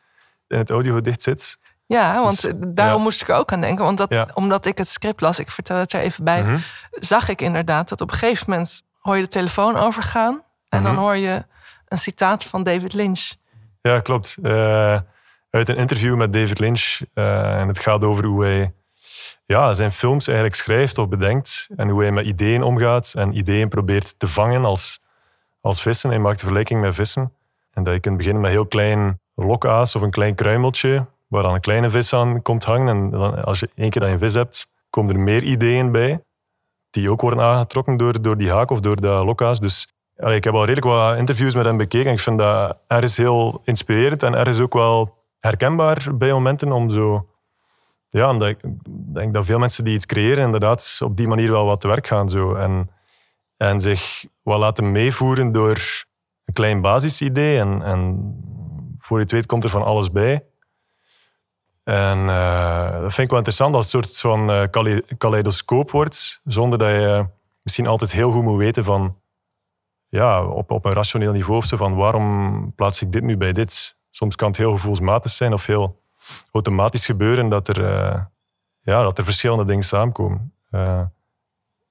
in 0.49 0.59
het 0.59 0.71
audiogedicht 0.71 1.23
zit. 1.23 1.59
Ja, 1.87 2.21
want 2.21 2.43
Dus, 2.43 2.53
daarom 2.57 2.97
ja. 2.97 3.03
moest 3.03 3.23
ik 3.23 3.29
er 3.29 3.35
ook 3.37 3.53
aan 3.53 3.61
denken. 3.61 3.85
Want 3.85 3.99
dat, 3.99 4.11
Ja. 4.11 4.29
omdat 4.35 4.67
ik 4.67 4.79
het 4.79 4.89
script 4.89 5.21
las, 5.21 5.39
ik 5.39 5.51
vertel 5.51 5.77
het 5.77 5.93
er 5.93 6.01
even 6.01 6.25
bij, 6.25 6.43
Mhm. 6.43 6.59
zag 6.91 7.29
ik 7.29 7.41
inderdaad 7.41 7.89
dat 7.89 8.01
op 8.01 8.11
een 8.11 8.17
gegeven 8.19 8.47
moment 8.51 8.83
hoor 8.99 9.17
je 9.17 9.23
de 9.23 9.29
telefoon 9.29 9.77
overgaan. 9.77 10.43
En 10.69 10.83
dan 10.83 10.93
Mhm. 10.93 11.01
hoor 11.03 11.17
je 11.17 11.45
een 11.89 11.99
citaat 11.99 12.45
van 12.45 12.63
David 12.63 12.93
Lynch. 12.93 13.33
Ja, 13.81 14.01
klopt. 14.01 14.37
Eh, 14.43 14.99
uit 15.53 15.69
een 15.69 15.77
interview 15.77 16.17
met 16.17 16.33
David 16.33 16.59
Lynch. 16.59 17.01
eh, 17.15 17.61
en 17.61 17.69
het 17.69 17.79
gaat 17.79 18.05
over 18.05 18.25
hoe 18.25 18.45
hij 18.45 18.73
ja, 19.47 19.73
zijn 19.73 19.93
films 19.93 20.27
eigenlijk 20.27 20.57
schrijft 20.57 20.99
of 20.99 21.09
bedenkt. 21.09 21.69
En 21.77 21.89
hoe 21.89 22.03
hij 22.03 22.13
met 22.13 22.27
ideeën 22.27 22.63
omgaat. 22.63 23.13
En 23.17 23.37
ideeën 23.37 23.69
probeert 23.69 24.19
te 24.19 24.29
vangen 24.29 24.65
als, 24.65 25.03
als 25.61 25.83
vissen. 25.83 26.11
Hij 26.11 26.19
maakt 26.19 26.35
de 26.35 26.41
vergelijking 26.41 26.81
met 26.81 26.95
vissen. 26.95 27.33
En 27.73 27.83
dat 27.83 27.95
je 27.95 28.01
kunt 28.01 28.17
beginnen 28.17 28.43
met 28.43 28.51
heel 28.51 28.67
klein 28.67 29.21
lokaas 29.35 29.97
of 29.97 30.03
een 30.03 30.11
klein 30.11 30.35
kruimeltje. 30.35 31.07
Waar 31.29 31.43
dan 31.43 31.55
een 31.55 31.61
kleine 31.61 31.91
vis 31.91 32.13
aan 32.13 32.43
komt 32.43 32.65
hangen. 32.65 32.89
En 32.89 33.11
dan, 33.11 33.45
als 33.45 33.61
je 33.61 33.71
één 33.75 33.91
keer 33.91 34.01
dat 34.01 34.11
je 34.11 34.17
een 34.17 34.23
vis 34.23 34.35
hebt, 34.35 34.67
komen 34.91 35.15
er 35.15 35.21
meer 35.21 35.43
ideeën 35.43 35.93
bij. 35.93 36.25
Die 36.91 37.11
ook 37.11 37.21
worden 37.21 37.45
aangetrokken 37.45 37.97
door, 37.97 38.23
door 38.23 38.37
die 38.37 38.51
haak 38.53 38.71
of 38.71 38.81
door 38.81 39.01
dat 39.01 39.25
lokaas. 39.25 39.61
Dus 39.61 39.93
ik 40.17 40.45
heb 40.45 40.55
al 40.55 40.65
redelijk 40.65 40.87
wat 40.87 41.17
interviews 41.17 41.55
met 41.55 41.65
hem 41.65 41.77
bekeken. 41.77 42.07
en 42.07 42.13
Ik 42.13 42.21
vind 42.21 42.39
dat 42.39 42.79
ergens 42.87 43.17
heel 43.17 43.61
inspirerend 43.65 44.23
en 44.23 44.35
ergens 44.35 44.61
ook 44.61 44.73
wel 44.73 45.21
herkenbaar 45.43 46.09
bij 46.15 46.31
momenten 46.31 46.73
om 46.73 46.91
zo... 46.91 47.27
Ja, 48.09 48.31
omdat 48.31 48.49
ik 48.49 48.59
denk 49.15 49.35
dat 49.35 49.45
veel 49.45 49.59
mensen 49.59 49.85
die 49.85 49.95
iets 49.95 50.07
creëren 50.07 50.45
inderdaad 50.45 51.01
op 51.05 51.17
die 51.17 51.29
manier 51.29 51.51
wel 51.51 51.67
wat 51.67 51.81
te 51.81 51.89
werk 51.89 52.07
gaan. 52.07 52.29
Zo. 52.29 52.55
En, 52.55 52.91
en 53.57 53.81
zich 53.81 54.25
wat 54.43 54.59
laten 54.59 54.93
meevoeren 54.93 55.53
door 55.53 56.05
een 56.45 56.55
klein 56.55 56.81
basisidee. 56.81 57.59
En, 57.59 57.83
en 57.83 58.19
voor 58.99 59.17
je 59.17 59.23
het 59.23 59.33
weet 59.33 59.47
komt 59.47 59.65
er 59.65 59.71
van 59.71 59.85
alles 59.85 60.11
bij. 60.11 60.47
En 61.85 62.19
eh, 62.29 62.91
dat 62.91 63.15
vind 63.15 63.19
ik 63.19 63.29
wel 63.29 63.39
interessant 63.39 63.75
als 63.75 63.93
het 63.93 63.95
een 63.95 64.09
soort 64.09 64.19
van 64.19 64.71
kale- 64.71 65.05
kaleidoscoop 65.19 65.91
wordt. 65.91 66.41
Zonder 66.45 66.79
dat 66.79 66.89
je 66.89 67.27
misschien 67.63 67.87
altijd 67.87 68.13
heel 68.13 68.31
goed 68.31 68.43
moet 68.43 68.59
weten 68.59 68.85
van 68.85 69.21
ja, 70.09 70.45
op, 70.45 70.71
op 70.71 70.85
een 70.85 70.93
rationeel 70.93 71.33
niveau 71.33 71.63
van 71.67 71.95
waarom 71.95 72.73
plaats 72.75 73.03
ik 73.03 73.13
dit 73.13 73.23
nu 73.23 73.37
bij 73.37 73.53
dit? 73.53 74.01
Soms 74.15 74.37
kan 74.37 74.49
het 74.49 74.57
heel 74.57 74.73
gevoelsmatig 74.73 75.31
zijn 75.31 75.53
of 75.53 75.67
heel 75.67 76.01
automatisch 76.53 77.07
gebeuren 77.07 77.49
dat 77.49 77.69
er, 77.69 77.85
eh, 77.85 78.21
ja, 78.81 79.03
dat 79.03 79.19
er 79.19 79.25
verschillende 79.25 79.65
dingen 79.65 79.83
samenkomen. 79.83 80.53
Eh, 80.71 81.01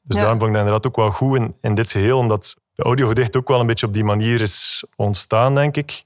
dus 0.01 0.15
Ja. 0.17 0.21
daarom 0.21 0.39
vond 0.39 0.51
ik 0.51 0.57
dat 0.57 0.65
inderdaad 0.65 0.87
ook 0.87 0.95
wel 0.95 1.11
goed 1.11 1.37
in, 1.37 1.55
in 1.61 1.75
dit 1.75 1.91
geheel, 1.91 2.17
omdat 2.17 2.55
de 2.75 2.83
audiogedicht 2.83 3.35
ook 3.35 3.47
wel 3.47 3.59
een 3.59 3.67
beetje 3.67 3.87
op 3.87 3.93
die 3.93 4.03
manier 4.03 4.41
is 4.41 4.83
ontstaan, 4.95 5.55
denk 5.55 5.77
ik. 5.77 6.03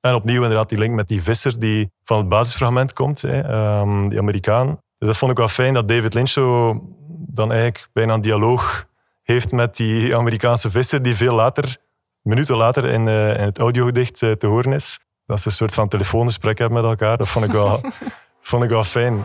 En 0.00 0.14
opnieuw 0.14 0.42
inderdaad 0.42 0.68
die 0.68 0.78
link 0.78 0.94
met 0.94 1.08
die 1.08 1.22
visser 1.22 1.58
die 1.58 1.90
van 2.04 2.18
het 2.18 2.28
basisfragment 2.28 2.92
komt, 2.92 3.22
hè, 3.22 3.40
ehm, 3.40 4.08
die 4.08 4.18
Amerikaan. 4.18 4.66
Dus 4.98 5.08
dat 5.08 5.16
vond 5.16 5.30
ik 5.30 5.36
wel 5.36 5.48
fijn 5.48 5.74
dat 5.74 5.88
David 5.88 6.14
Lynch 6.14 6.28
zo 6.28 6.80
dan 7.28 7.52
eigenlijk 7.52 7.88
bijna 7.92 8.14
een 8.14 8.20
dialoog 8.20 8.86
heeft 9.22 9.52
met 9.52 9.76
die 9.76 10.16
Amerikaanse 10.16 10.70
visser 10.70 11.02
die 11.02 11.14
veel 11.16 11.34
later, 11.34 11.76
minuten 12.20 12.56
later 12.56 12.84
in, 12.84 13.08
eh, 13.08 13.38
in 13.38 13.44
het 13.44 13.58
audiogedicht 13.58 14.18
te 14.18 14.46
horen 14.46 14.72
is. 14.72 15.05
Dat 15.26 15.40
ze 15.40 15.48
een 15.48 15.54
soort 15.54 15.74
van 15.74 15.88
telefoongesprek 15.88 16.58
hebben 16.58 16.82
met 16.82 16.90
elkaar. 16.90 17.16
Dat 17.16 17.28
vond 17.28 17.44
ik 17.44 17.52
wel, 17.52 17.80
vond 18.50 18.62
ik 18.62 18.68
wel 18.68 18.84
fijn. 18.84 19.24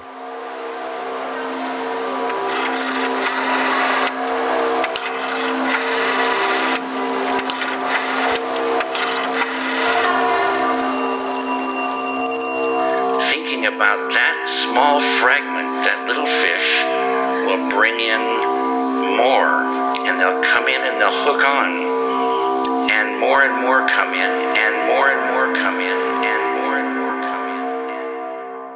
Thinking 13.32 13.68
about 13.68 14.12
that 14.14 14.36
small 14.50 15.00
fragment, 15.20 15.70
that 15.86 16.00
little 16.08 16.30
fish, 16.44 16.70
will 17.46 17.64
bring 17.78 18.00
in 18.00 18.22
more. 19.18 19.54
And 20.08 20.20
they'll 20.20 20.42
come 20.54 20.68
in 20.68 20.82
and 20.90 20.96
they'll 21.00 21.24
hook 21.26 21.44
on. 21.46 21.70
And 22.90 23.20
more 23.20 23.44
and 23.48 23.62
more 23.62 23.86
come 23.88 24.14
in, 24.14 24.51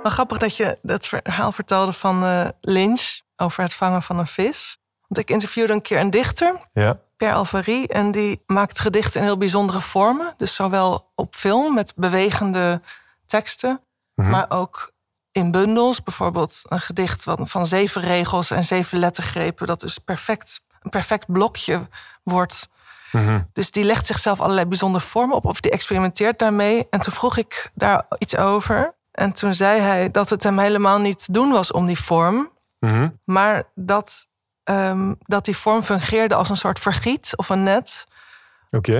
Wel 0.06 0.14
grappig 0.14 0.38
dat 0.38 0.58
je 0.58 0.78
dat 0.82 1.06
verhaal 1.08 1.52
vertelde 1.52 1.94
van 1.94 2.24
eh, 2.24 2.48
Lynch 2.62 3.20
over 3.36 3.64
het 3.64 3.74
vangen 3.74 4.02
van 4.02 4.20
een 4.20 4.28
vis. 4.28 4.78
Want 5.08 5.22
ik 5.22 5.30
interviewde 5.30 5.74
een 5.74 5.82
keer 5.82 6.00
een 6.00 6.10
dichter, 6.10 6.60
Ja, 6.74 7.00
Pierre 7.18 7.38
Alvary, 7.38 7.84
en 7.84 8.12
die 8.12 8.44
maakt 8.46 8.80
gedichten 8.80 9.20
in 9.20 9.26
heel 9.26 9.38
bijzondere 9.38 9.82
vormen. 9.82 10.34
Dus 10.38 10.56
zowel 10.56 11.12
op 11.16 11.36
film 11.36 11.74
met 11.74 11.94
bewegende 11.96 12.82
teksten, 13.26 13.82
Mhm. 14.16 14.30
maar 14.30 14.46
ook 14.50 14.92
in 15.32 15.52
bundels. 15.52 16.04
Bijvoorbeeld 16.04 16.62
een 16.70 16.82
gedicht 16.82 17.24
van, 17.24 17.48
van 17.48 17.68
zeven 17.68 18.02
regels 18.02 18.52
en 18.52 18.64
zeven 18.64 19.00
lettergrepen. 19.00 19.68
Dat 19.68 19.84
is 19.84 19.98
perfect, 19.98 20.62
een 20.82 20.90
perfect 20.90 21.32
blokje 21.32 21.88
wordt. 22.24 22.70
Mhm. 23.12 23.42
Dus 23.54 23.72
die 23.72 23.84
legt 23.84 24.06
zichzelf 24.06 24.42
allerlei 24.42 24.66
bijzondere 24.66 25.04
vormen 25.04 25.36
op, 25.36 25.46
of 25.46 25.60
die 25.62 25.72
experimenteert 25.72 26.40
daarmee. 26.40 26.88
En 26.90 27.00
toen 27.00 27.14
vroeg 27.14 27.38
ik 27.38 27.72
daar 27.74 28.06
iets 28.18 28.36
over. 28.38 28.94
En 29.16 29.32
toen 29.34 29.54
zei 29.54 29.80
hij 29.82 30.12
dat 30.12 30.30
het 30.30 30.44
hem 30.44 30.60
helemaal 30.60 31.00
niet 31.00 31.34
doen 31.34 31.52
was 31.52 31.72
om 31.72 31.86
die 31.86 32.00
vorm, 32.00 32.52
Mhm. 32.80 33.10
maar 33.24 33.64
dat, 33.76 34.28
ehm, 34.64 35.14
dat 35.20 35.46
die 35.46 35.58
vorm 35.58 35.84
fungeerde 35.84 36.36
als 36.36 36.50
een 36.50 36.56
soort 36.56 36.80
vergiet 36.80 37.34
of 37.36 37.50
een 37.50 37.64
net 37.64 38.06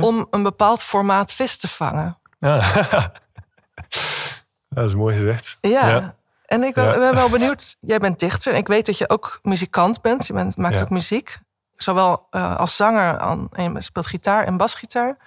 om 0.02 0.28
een 0.32 0.44
bepaald 0.44 0.84
formaat 0.84 1.34
vis 1.34 1.58
te 1.58 1.68
vangen. 1.68 2.18
Dat 4.70 4.86
is 4.86 4.96
mooi 4.96 5.16
gezegd. 5.16 5.58
Ja. 5.62 5.88
Ja. 5.88 6.16
En 6.46 6.64
ik 6.64 6.74
ben, 6.74 6.86
Ja. 6.86 6.98
ben 6.98 7.16
wel 7.16 7.30
benieuwd. 7.30 7.78
Jij 7.80 7.98
bent 8.00 8.20
dichter 8.20 8.54
en 8.54 8.58
ik 8.60 8.68
weet 8.68 8.86
dat 8.86 8.98
je 8.98 9.10
ook 9.10 9.40
muzikant 9.42 10.02
bent. 10.02 10.28
Je 10.28 10.34
bent, 10.34 10.58
maakt 10.58 10.76
Ja. 10.78 10.82
ook 10.82 10.90
muziek. 10.90 11.40
Zowel 11.76 12.28
eh, 12.30 12.56
als 12.58 12.76
zanger 12.76 13.20
aan, 13.20 13.48
en 13.52 13.74
je 13.74 13.82
speelt 13.82 14.08
gitaar 14.08 14.44
en 14.46 14.58
basgitaar. 14.58 15.18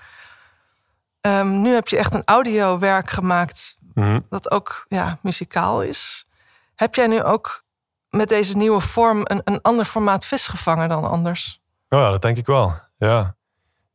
Ehm, 1.21 1.61
nu 1.61 1.71
heb 1.75 1.89
je 1.89 1.97
echt 1.99 2.15
een 2.15 2.23
audiowerk 2.25 3.11
gemaakt 3.11 3.77
Mhm. 3.99 4.21
dat 4.29 4.51
ook 4.51 4.85
ja, 4.89 5.19
muzikaal 5.23 5.83
is. 5.83 6.27
Heb 6.75 6.95
jij 6.95 7.07
nu 7.07 7.23
ook 7.23 7.65
met 8.11 8.29
deze 8.29 8.57
nieuwe 8.57 8.81
vorm 8.81 9.21
een, 9.25 9.41
een 9.45 9.61
ander 9.63 9.85
formaat 9.85 10.27
vis 10.27 10.47
gevangen 10.47 10.89
dan 10.89 11.05
anders? 11.05 11.61
Ja, 11.89 12.11
dat 12.11 12.23
denk 12.23 12.37
ik 12.37 12.47
wel. 12.47 12.73
Ja. 12.99 13.37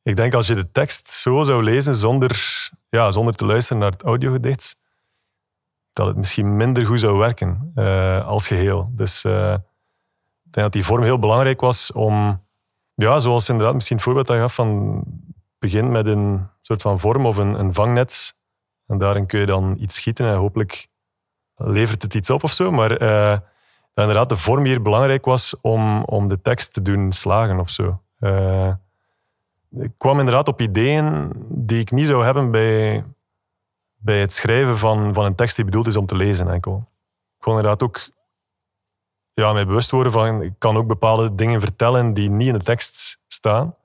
Ik 0.02 0.16
denk 0.16 0.34
als 0.34 0.48
je 0.48 0.56
de 0.56 0.72
tekst 0.72 1.10
zo 1.10 1.44
zou 1.44 1.64
lezen 1.64 1.96
zonder, 1.96 2.70
ja, 2.90 3.12
zonder 3.12 3.34
te 3.34 3.46
luisteren 3.46 3.82
naar 3.82 3.92
het 3.92 4.04
audiogedicht, 4.04 4.76
dat 5.94 6.08
het 6.08 6.18
misschien 6.18 6.56
minder 6.56 6.86
goed 6.86 7.00
zou 7.00 7.18
werken 7.18 7.72
eh, 7.76 8.28
als 8.28 8.48
geheel. 8.48 8.90
Dus 8.92 9.24
eh, 9.24 9.54
ik 10.44 10.52
denk 10.52 10.66
dat 10.66 10.72
die 10.72 10.86
vorm 10.86 11.04
heel 11.04 11.20
belangrijk 11.20 11.62
was 11.62 11.92
om, 11.92 12.44
ja, 12.94 13.20
zoals 13.20 13.50
inderdaad 13.50 13.74
misschien 13.74 13.96
het 13.96 14.06
voorbeeld 14.06 14.28
dat 14.28 14.36
je 14.36 14.42
gaf 14.42 14.56
van 14.56 15.04
begin 15.60 15.92
met 15.92 16.06
een 16.06 16.50
soort 16.62 16.82
van 16.82 17.00
vorm 17.00 17.26
of 17.26 17.38
een, 17.38 17.60
een 17.60 17.74
vangnet 17.74 18.36
en 18.88 18.98
daarin 18.98 19.26
kun 19.26 19.40
je 19.40 19.46
dan 19.46 19.76
iets 19.80 19.96
schieten 19.96 20.26
en 20.28 20.36
hopelijk 20.36 20.88
levert 21.56 22.02
het 22.02 22.14
iets 22.16 22.30
op 22.30 22.44
of 22.44 22.52
zo. 22.52 22.72
Maar 22.72 22.90
dat 23.94 24.06
inderdaad 24.06 24.30
de 24.30 24.38
vorm 24.38 24.66
hier 24.66 24.82
belangrijk 24.82 25.26
was 25.26 25.62
om, 25.62 26.04
om 26.04 26.28
de 26.28 26.42
tekst 26.42 26.74
te 26.74 26.82
doen 26.82 27.12
slagen 27.12 27.60
of 27.60 27.70
zo. 27.70 28.02
Eh, 28.20 28.74
ik 29.72 29.92
kwam 29.98 30.20
inderdaad 30.20 30.48
op 30.48 30.62
ideeën 30.62 31.32
die 31.50 31.80
ik 31.80 31.92
niet 31.92 32.08
zou 32.08 32.24
hebben 32.24 32.52
bij, 32.52 33.06
bij 33.96 34.20
het 34.20 34.34
schrijven 34.34 34.78
van, 34.78 35.14
van 35.14 35.26
een 35.26 35.36
tekst 35.36 35.56
die 35.56 35.66
bedoeld 35.66 35.88
is 35.88 35.98
om 35.98 36.06
te 36.06 36.16
lezen 36.16 36.48
enkel. 36.50 36.90
Ik 37.36 37.40
kon 37.40 37.56
inderdaad 37.56 37.84
ook 37.84 38.10
ja, 39.34 39.54
mij 39.54 39.66
bewust 39.66 39.92
worden 39.92 40.12
van, 40.12 40.42
ik 40.42 40.54
kan 40.58 40.78
ook 40.78 40.88
bepaalde 40.88 41.36
dingen 41.36 41.60
vertellen 41.60 42.14
die 42.14 42.30
niet 42.30 42.48
in 42.48 42.54
de 42.54 42.64
tekst 42.64 43.20
staan. 43.28 43.76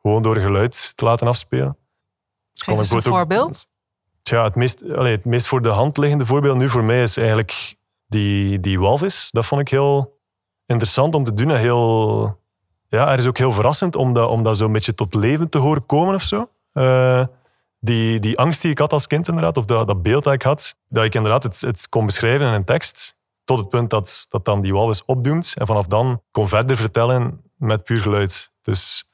Gewoon 0.00 0.22
door 0.22 0.36
geluid 0.36 0.96
te 0.96 1.04
laten 1.04 1.26
afspelen. 1.26 1.76
Geef 2.54 2.78
eens 2.78 2.90
een 2.90 2.96
ook- 2.96 3.02
voorbeeld. 3.02 3.66
Tja, 4.30 4.44
het 4.44 5.24
meest, 5.24 5.46
voor 5.46 5.62
de 5.62 5.68
hand 5.68 5.96
liggende 5.96 6.26
voorbeeld 6.26 6.56
nu 6.56 6.68
voor 6.68 6.84
mij 6.84 7.02
is 7.02 7.16
eigenlijk 7.16 7.76
die, 8.06 8.60
die 8.60 8.80
walvis. 8.80 9.30
Dat 9.30 9.46
vond 9.46 9.60
ik 9.60 9.68
heel 9.68 10.20
interessant 10.66 11.14
om 11.14 11.24
te 11.24 11.34
doen. 11.34 11.50
En 11.50 11.56
heel, 11.56 12.38
ja, 12.88 13.12
er 13.12 13.18
is 13.18 13.26
ook 13.26 13.38
heel 13.38 13.52
verrassend 13.52 13.96
om 13.96 14.12
dat, 14.12 14.28
om 14.28 14.42
dat 14.42 14.56
zo'n 14.56 14.72
beetje 14.72 14.94
tot 14.94 15.14
leven 15.14 15.48
te 15.48 15.58
horen 15.58 15.86
komen 15.86 16.14
of 16.14 16.22
zo. 16.22 16.50
Eh, 16.72 17.24
die, 17.80 18.20
die 18.20 18.38
angst 18.38 18.62
die 18.62 18.70
ik 18.70 18.78
had 18.78 18.92
als 18.92 19.06
kind 19.06 19.28
inderdaad, 19.28 19.56
of 19.56 19.64
dat, 19.64 19.86
dat 19.86 20.02
beeld 20.02 20.24
dat 20.24 20.32
ik 20.32 20.42
had, 20.42 20.78
dat 20.88 21.04
ik 21.04 21.14
inderdaad 21.14 21.42
het, 21.42 21.60
het 21.60 21.88
kon 21.88 22.06
beschrijven 22.06 22.46
in 22.46 22.52
een 22.52 22.64
tekst, 22.64 23.16
tot 23.44 23.58
het 23.58 23.68
punt 23.68 23.90
dat, 23.90 24.26
dat 24.28 24.44
dan 24.44 24.60
die 24.60 24.72
walvis 24.72 25.04
opdoemt. 25.04 25.54
En 25.58 25.66
vanaf 25.66 25.86
dan 25.86 26.22
kon 26.30 26.48
verder 26.48 26.76
vertellen 26.76 27.42
met 27.56 27.84
puur 27.84 28.00
geluid. 28.00 28.52
Dus 28.62 29.09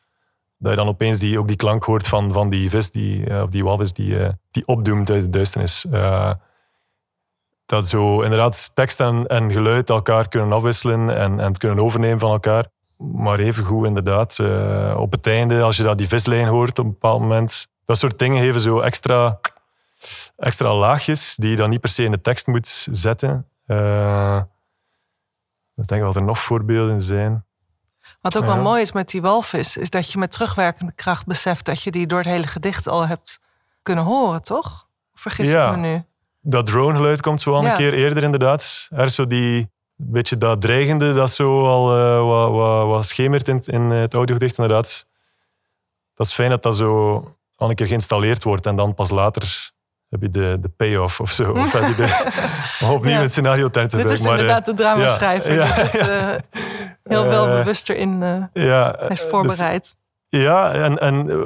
dat 0.58 0.70
je 0.70 0.76
dan 0.76 0.88
opeens 0.88 1.18
die, 1.18 1.38
ook 1.38 1.48
die 1.48 1.56
klank 1.56 1.84
hoort 1.84 2.06
van, 2.06 2.32
van 2.32 2.50
die 2.50 2.70
vis, 2.70 2.90
die, 2.90 3.26
eh, 3.26 3.42
of 3.42 3.50
die 3.50 3.64
walvis, 3.64 3.92
die, 3.92 4.18
eh, 4.18 4.28
die 4.50 4.66
opdoemt 4.66 5.10
uit 5.10 5.22
de 5.22 5.30
duisternis. 5.30 5.86
Eh, 5.90 6.32
dat 7.66 7.88
zo 7.88 8.22
inderdaad 8.22 8.74
tekst 8.74 9.00
en, 9.00 9.26
en 9.26 9.52
geluid 9.52 9.90
elkaar 9.90 10.28
kunnen 10.28 10.52
afwisselen 10.52 11.16
en, 11.16 11.40
en 11.40 11.46
het 11.46 11.58
kunnen 11.58 11.84
overnemen 11.84 12.18
van 12.18 12.30
elkaar. 12.30 12.68
Maar 12.96 13.38
evengoed 13.38 13.86
inderdaad, 13.86 14.40
op 14.96 15.12
het 15.12 15.26
einde, 15.26 15.62
als 15.62 15.76
je 15.76 15.82
dat 15.82 15.98
die 15.98 16.08
vislijn 16.08 16.48
hoort 16.48 16.78
op 16.78 16.84
een 16.84 16.90
bepaald 16.90 17.20
moment, 17.20 17.66
dat 17.84 17.98
soort 17.98 18.18
dingen 18.18 18.42
geven 18.42 18.60
zo 18.60 18.80
extra, 18.80 19.40
extra 20.36 20.74
laagjes 20.74 21.34
die 21.36 21.50
je 21.50 21.56
dan 21.56 21.70
niet 21.70 21.80
per 21.80 21.90
se 21.90 22.04
in 22.04 22.10
de 22.10 22.20
tekst 22.20 22.46
moet 22.46 22.86
zetten. 22.90 23.46
Eh, 23.66 24.42
ik 25.74 25.86
denk 25.86 26.02
dat 26.02 26.16
er 26.16 26.22
nog 26.22 26.38
voorbeelden 26.38 27.02
zijn. 27.02 27.45
Wat 28.26 28.36
ook 28.36 28.44
Ja. 28.48 28.54
wel 28.54 28.62
mooi 28.62 28.80
is 28.80 28.92
met 28.92 29.08
die 29.08 29.20
walvis, 29.22 29.76
is 29.76 29.90
dat 29.90 30.12
je 30.12 30.18
met 30.18 30.30
terugwerkende 30.30 30.92
kracht 30.94 31.26
beseft 31.26 31.64
dat 31.64 31.82
je 31.82 31.90
die 31.90 32.06
door 32.06 32.18
het 32.18 32.28
hele 32.28 32.46
gedicht 32.46 32.88
al 32.88 33.06
hebt 33.06 33.38
kunnen 33.82 34.04
horen, 34.04 34.42
toch? 34.42 34.86
Vergis 35.14 35.50
Ja. 35.50 35.70
ik 35.70 35.76
me 35.76 35.86
nu? 35.88 36.02
Dat 36.40 36.66
drone-geluid 36.66 37.20
komt 37.20 37.40
zo 37.40 37.52
al 37.54 37.62
Ja. 37.62 37.70
een 37.70 37.76
keer 37.76 37.94
eerder, 37.94 38.22
inderdaad. 38.22 38.88
Er 38.90 39.04
is 39.04 39.14
zo 39.14 39.26
die 39.26 39.70
beetje 39.96 40.38
dat 40.38 40.60
dreigende 40.60 41.14
dat 41.14 41.30
zo 41.30 41.66
al 41.66 41.96
eh, 41.96 42.26
wat, 42.26 42.50
wat, 42.50 42.86
wat 42.86 43.06
schemert 43.06 43.48
in, 43.48 43.60
in 43.64 43.82
het 43.90 44.14
audiogedicht, 44.14 44.58
inderdaad. 44.58 45.06
Dat 46.14 46.26
is 46.26 46.32
fijn 46.32 46.50
dat 46.50 46.62
dat 46.62 46.76
zo 46.76 47.14
al 47.56 47.68
een 47.70 47.74
keer 47.76 47.86
geïnstalleerd 47.86 48.42
wordt 48.44 48.66
en 48.66 48.76
dan 48.76 48.94
pas 48.94 49.10
later 49.10 49.70
heb 50.10 50.20
je 50.22 50.30
de, 50.30 50.58
de 50.60 50.68
payoff 50.68 51.20
of 51.20 51.30
zo. 51.30 51.50
Of 51.52 51.72
heb 51.72 51.82
je 51.82 51.94
de, 51.94 52.86
opnieuw 52.94 53.12
Ja. 53.12 53.20
een 53.20 53.30
scenario 53.30 53.68
term 53.70 53.88
te 53.88 53.96
Dit 53.96 54.10
is. 54.10 54.20
Maar, 54.20 54.32
eh, 54.32 54.38
inderdaad 54.38 54.64
de 54.64 54.74
dramaschrijver 54.74 55.54
ja, 55.54 55.64
die 55.74 55.82
het 55.84 55.94
eh, 56.08 56.62
heel 57.08 57.24
Eh, 57.24 57.28
welbewust 57.28 57.88
erin 57.88 58.22
eh, 58.22 58.64
ja, 58.64 58.94
heeft 58.98 59.20
dus- 59.20 59.30
voorbereid. 59.30 59.96
Ja, 60.28 60.72
en, 60.72 60.98
en 60.98 61.30
eh, 61.30 61.36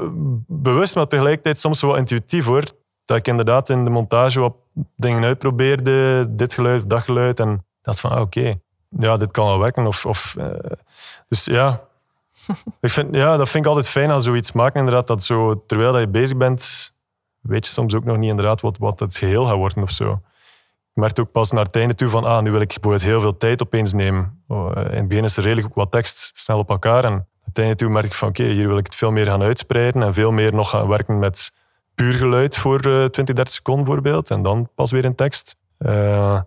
bewust, 0.46 0.94
maar 0.94 1.06
tegelijkertijd 1.06 1.58
soms 1.58 1.80
wel 1.80 1.96
intuïtief 1.96 2.44
hoor. 2.44 2.64
Dat 3.04 3.16
ik 3.16 3.28
inderdaad 3.28 3.70
in 3.70 3.84
de 3.84 3.90
montage 3.90 4.40
wat 4.40 4.54
dingen 4.96 5.24
uitprobeerde, 5.24 6.26
dit 6.28 6.54
geluid, 6.54 6.90
dat 6.90 7.02
geluid. 7.02 7.40
En 7.40 7.66
dat 7.82 8.00
van, 8.00 8.10
ah, 8.10 8.20
oké, 8.20 8.54
ja, 8.88 9.16
dit 9.16 9.30
kan 9.30 9.46
wel 9.46 9.58
werken. 9.58 9.86
Of, 9.86 10.06
of, 10.06 10.34
eh, 10.38 10.46
dus 11.28 11.44
ja. 11.44 11.80
ik 12.80 12.90
vind, 12.90 13.14
ja, 13.14 13.36
dat 13.36 13.48
vind 13.48 13.64
ik 13.64 13.70
altijd 13.70 13.88
fijn 13.88 14.10
aan 14.10 14.20
zoiets 14.20 14.52
maken, 14.52 14.78
inderdaad. 14.78 15.06
Dat 15.06 15.22
zo, 15.22 15.64
terwijl 15.66 15.92
dat 15.92 16.00
je 16.00 16.08
bezig 16.08 16.36
bent, 16.36 16.92
weet 17.40 17.66
je 17.66 17.72
soms 17.72 17.94
ook 17.94 18.04
nog 18.04 18.16
niet 18.16 18.30
inderdaad 18.30 18.60
wat, 18.60 18.78
wat 18.78 19.00
het 19.00 19.16
geheel 19.16 19.44
gaat 19.44 19.56
worden 19.56 19.82
of 19.82 19.90
zo. 19.90 20.20
Merkte 21.00 21.20
ook 21.20 21.32
pas 21.32 21.50
naar 21.50 21.64
het 21.64 21.76
einde 21.76 21.94
toe 21.94 22.08
van, 22.08 22.24
ah, 22.24 22.42
nu 22.42 22.50
wil 22.50 22.60
ik 22.60 22.68
bijvoorbeeld 22.68 23.02
heel 23.02 23.20
veel 23.20 23.36
tijd 23.36 23.62
opeens 23.62 23.92
nemen. 23.92 24.42
Oh, 24.48 24.76
eh, 24.76 24.84
in 24.84 24.96
het 24.96 25.08
begin 25.08 25.24
is 25.24 25.36
er 25.36 25.42
redelijk 25.42 25.74
wat 25.74 25.90
tekst 25.90 26.30
snel 26.34 26.58
op 26.58 26.70
elkaar. 26.70 27.04
En 27.04 27.28
het 27.44 27.58
einde 27.58 27.74
toe 27.74 27.88
merk 27.88 28.04
ik 28.06 28.14
van, 28.14 28.28
oké, 28.28 28.44
hier 28.44 28.66
wil 28.66 28.78
ik 28.78 28.86
het 28.86 28.94
veel 28.94 29.10
meer 29.10 29.24
gaan 29.26 29.42
uitspreiden 29.42 30.02
en 30.02 30.14
veel 30.14 30.32
meer 30.32 30.54
nog 30.54 30.70
gaan 30.70 30.88
werken 30.88 31.18
met 31.18 31.54
puur 31.94 32.12
geluid 32.12 32.56
voor 32.56 32.76
eh 32.80 33.04
20, 33.04 33.24
30 33.24 33.48
seconden 33.48 33.84
bijvoorbeeld. 33.84 34.30
En 34.30 34.42
dan 34.42 34.68
pas 34.74 34.90
weer 34.90 35.04
in 35.04 35.14
tekst. 35.14 35.56
Eh, 35.78 36.40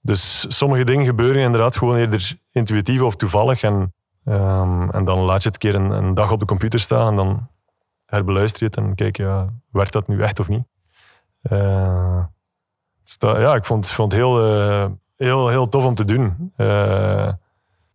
dus 0.00 0.44
sommige 0.56 0.84
dingen 0.84 1.04
gebeuren 1.04 1.42
inderdaad 1.42 1.76
gewoon 1.76 1.96
eerder 1.96 2.38
intuïtief 2.52 3.02
of 3.02 3.16
toevallig. 3.16 3.62
En, 3.62 3.94
ehm, 4.24 4.90
en 4.90 5.04
dan 5.04 5.18
laat 5.18 5.42
je 5.42 5.48
het 5.48 5.64
een 5.64 5.70
keer 5.70 5.80
een, 5.80 5.90
een 5.90 6.14
dag 6.14 6.30
op 6.32 6.38
de 6.40 6.46
computer 6.46 6.80
staan 6.80 7.08
en 7.08 7.16
dan 7.16 7.48
herbeluister 8.06 8.62
je 8.62 8.66
het 8.66 8.76
en 8.76 8.94
kijk, 8.94 9.16
ja, 9.16 9.46
werkt 9.70 9.92
dat 9.92 10.08
nu 10.08 10.20
echt 10.20 10.40
of 10.40 10.48
niet? 10.48 10.64
Dat- 11.42 12.36
ja, 13.18 13.54
ik 13.54 13.64
vond, 13.64 13.90
vond 13.90 14.12
het 14.12 14.20
heel, 14.20 14.44
eh, 14.60 14.86
heel, 15.16 15.48
heel 15.48 15.68
tof 15.68 15.84
om 15.84 15.94
te 15.94 16.04
doen. 16.04 16.52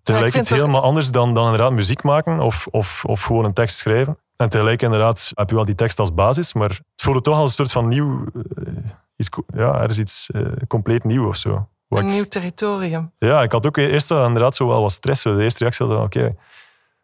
Tegelijk 0.04 0.32
vind 0.32 0.43
iets 0.45 0.49
helemaal 0.49 0.82
anders 0.82 1.12
dan, 1.12 1.34
dan 1.34 1.43
inderdaad 1.43 1.71
muziek 1.71 2.04
maken 2.04 2.39
of, 2.39 2.67
of, 2.71 3.06
of 3.06 3.21
gewoon 3.23 3.45
een 3.45 3.54
tekst 3.54 3.78
schrijven. 3.78 4.17
En 4.36 4.49
tegelijk 4.49 4.82
inderdaad 4.82 5.32
heb 5.34 5.49
je 5.49 5.56
wel 5.56 5.65
die 5.65 5.76
tekst 5.76 5.99
als 5.99 6.13
basis, 6.13 6.54
maar 6.54 6.69
het 6.69 6.82
voelde 6.95 7.21
toch 7.21 7.38
als 7.38 7.49
een 7.49 7.56
soort 7.56 7.71
van 7.71 7.88
nieuw... 7.88 8.26
eh, 8.34 8.73
iets, 9.15 9.30
ja, 9.54 9.82
er 9.82 9.89
is 9.89 9.99
iets 9.99 10.30
compleet 10.67 11.04
nieuw 11.04 11.28
of 11.28 11.36
zo. 11.36 11.67
Een 11.89 11.97
ik- 11.97 12.13
nieuw 12.13 12.28
territorium. 12.28 13.12
ja, 13.17 13.41
ik 13.41 13.52
had 13.52 13.67
ook 13.67 13.78
eerst 13.78 14.10
wel 14.10 14.26
inderdaad 14.26 14.56
zo 14.56 14.67
wel 14.67 14.82
wat 14.82 14.91
stress. 14.91 15.23
De 15.23 15.41
eerste 15.43 15.60
reactie 15.60 15.86
was 15.86 16.04
oké, 16.04 16.36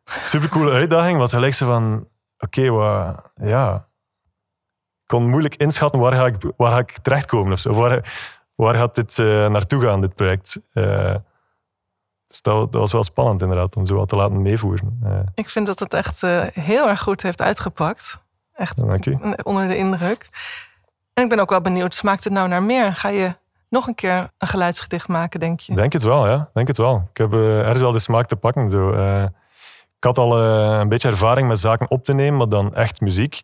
supercoole 0.04 0.72
uitdaging. 0.72 1.17
Wat 1.17 1.30
gelijk 1.34 1.54
zo 1.54 1.65
van, 1.65 2.08
oké, 2.39 2.69
wat, 2.69 3.15
ja. 3.36 3.88
Ik 5.10 5.15
kon 5.15 5.30
moeilijk 5.30 5.56
inschatten 5.56 6.00
waar 6.00 6.13
ga 6.13 6.26
ik, 6.26 6.36
waar 6.58 6.72
ga 6.72 6.78
ik 6.78 6.98
terechtkomen 7.02 7.52
of 7.54 7.60
zo. 7.60 7.74
Waar, 7.74 8.13
waar 8.56 8.76
gaat 8.76 8.95
dit 8.95 9.19
eh, 9.19 9.26
naartoe 9.48 9.82
gaan, 9.82 10.02
dit 10.02 10.15
project? 10.15 10.62
Eh, 10.74 11.15
dus 12.28 12.41
dat, 12.41 12.72
dat 12.72 12.82
was 12.82 12.91
wel 12.91 13.04
spannend 13.04 13.41
inderdaad, 13.41 13.76
om 13.76 13.86
zo 13.86 13.95
wat 13.95 14.10
te 14.10 14.15
laten 14.15 14.41
meevoeren. 14.41 15.00
Eh, 15.04 15.19
Ik 15.34 15.50
vind 15.50 15.65
dat 15.65 15.80
het 15.80 15.93
echt 15.93 16.22
heel 16.54 16.88
erg 16.89 17.02
goed 17.02 17.22
heeft 17.22 17.41
uitgepakt. 17.41 18.19
Echt 18.54 18.82
onder 19.43 19.67
de 19.67 19.78
indruk. 19.78 20.30
En 21.13 21.24
ik 21.24 21.30
ben 21.30 21.39
ook 21.39 21.50
wel 21.50 21.62
benieuwd, 21.62 21.93
smaakt 21.95 22.24
het 22.24 22.34
nou 22.34 22.48
naar 22.48 22.63
meer? 22.63 22.95
Ga 22.95 23.10
je 23.10 23.36
nog 23.69 23.88
een 23.88 23.95
keer 23.95 24.32
een 24.38 24.48
geluidsgedicht 24.48 25.08
maken, 25.08 25.39
denk 25.39 25.60
je? 25.60 25.76
Denk 25.76 25.93
het 25.93 26.04
wel, 26.04 26.28
ja. 26.28 26.50
Denk 26.54 26.67
het 26.67 26.78
wel. 26.78 27.08
Ik 27.12 27.17
heb 27.17 27.34
eh, 27.34 27.60
ergens 27.60 27.82
wel 27.82 27.91
de 27.91 28.00
smaak 28.00 28.26
te 28.26 28.36
pakken. 28.36 28.69
Zo. 28.69 28.89
Ik 29.98 30.04
had 30.04 30.17
al 30.17 30.38
een 30.39 30.89
beetje 30.89 31.10
ervaring 31.10 31.48
met 31.48 31.60
zaken 31.60 31.89
op 31.91 32.04
te 32.04 32.13
nemen, 32.13 32.38
maar 32.38 32.50
dan 32.50 32.76
echt 32.76 33.02
muziek. 33.02 33.41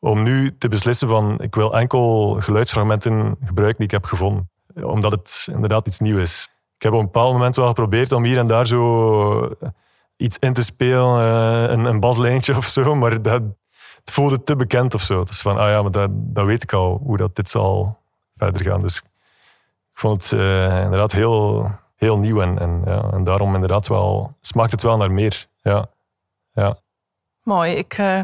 Om 0.00 0.22
nu 0.22 0.56
te 0.58 0.68
beslissen 0.68 1.08
van, 1.08 1.40
ik 1.40 1.54
wil 1.54 1.76
enkel 1.76 2.36
geluidsfragmenten 2.40 3.36
gebruiken 3.44 3.76
die 3.76 3.86
ik 3.86 3.92
heb 3.92 4.04
gevonden. 4.04 4.50
Omdat 4.74 5.10
het 5.10 5.48
inderdaad 5.52 5.86
iets 5.86 5.98
nieuws 5.98 6.20
is. 6.20 6.48
Ik 6.76 6.82
heb 6.82 6.92
op 6.92 6.98
een 6.98 7.04
bepaald 7.04 7.32
moment 7.32 7.56
wel 7.56 7.66
geprobeerd 7.66 8.12
om 8.12 8.24
hier 8.24 8.38
en 8.38 8.46
daar 8.46 8.66
zo 8.66 9.56
iets 10.16 10.38
in 10.38 10.52
te 10.52 10.62
spelen, 10.62 11.18
eh, 11.18 11.72
een, 11.72 11.84
een 11.84 12.00
baslijntje 12.00 12.56
of 12.62 12.66
zo, 12.66 12.94
maar 12.94 13.22
dat, 13.22 13.42
het 13.98 14.10
voelde 14.10 14.42
te 14.42 14.56
bekend 14.56 14.94
of 14.94 15.02
zo. 15.02 15.24
Dus 15.24 15.40
van, 15.40 15.58
ah 15.58 15.70
ja, 15.70 15.82
maar 15.82 15.90
dat, 15.90 16.10
dat 16.12 16.46
weet 16.46 16.62
ik 16.62 16.72
al, 16.72 17.00
hoe 17.04 17.16
dat 17.16 17.36
dit 17.36 17.48
zal 17.48 17.98
verder 18.36 18.62
gaan. 18.62 18.82
Dus 18.82 18.98
ik 18.98 19.08
vond 19.94 20.22
het 20.22 20.40
eh, 20.40 20.82
inderdaad 20.82 21.12
heel, 21.12 21.70
heel 21.96 22.18
nieuw 22.18 22.40
en, 22.40 22.58
en, 22.58 22.82
ja, 22.84 23.10
en 23.12 23.24
daarom 23.24 23.54
inderdaad 23.54 23.88
wel, 23.88 24.36
smaakt 24.40 24.70
het 24.70 24.82
wel 24.82 24.96
naar 24.96 25.12
meer. 25.12 25.46
Ja. 25.62 25.88
Ja. 26.52 26.78
Mooi, 27.42 27.72
ik, 27.72 27.92
eh, 27.92 28.20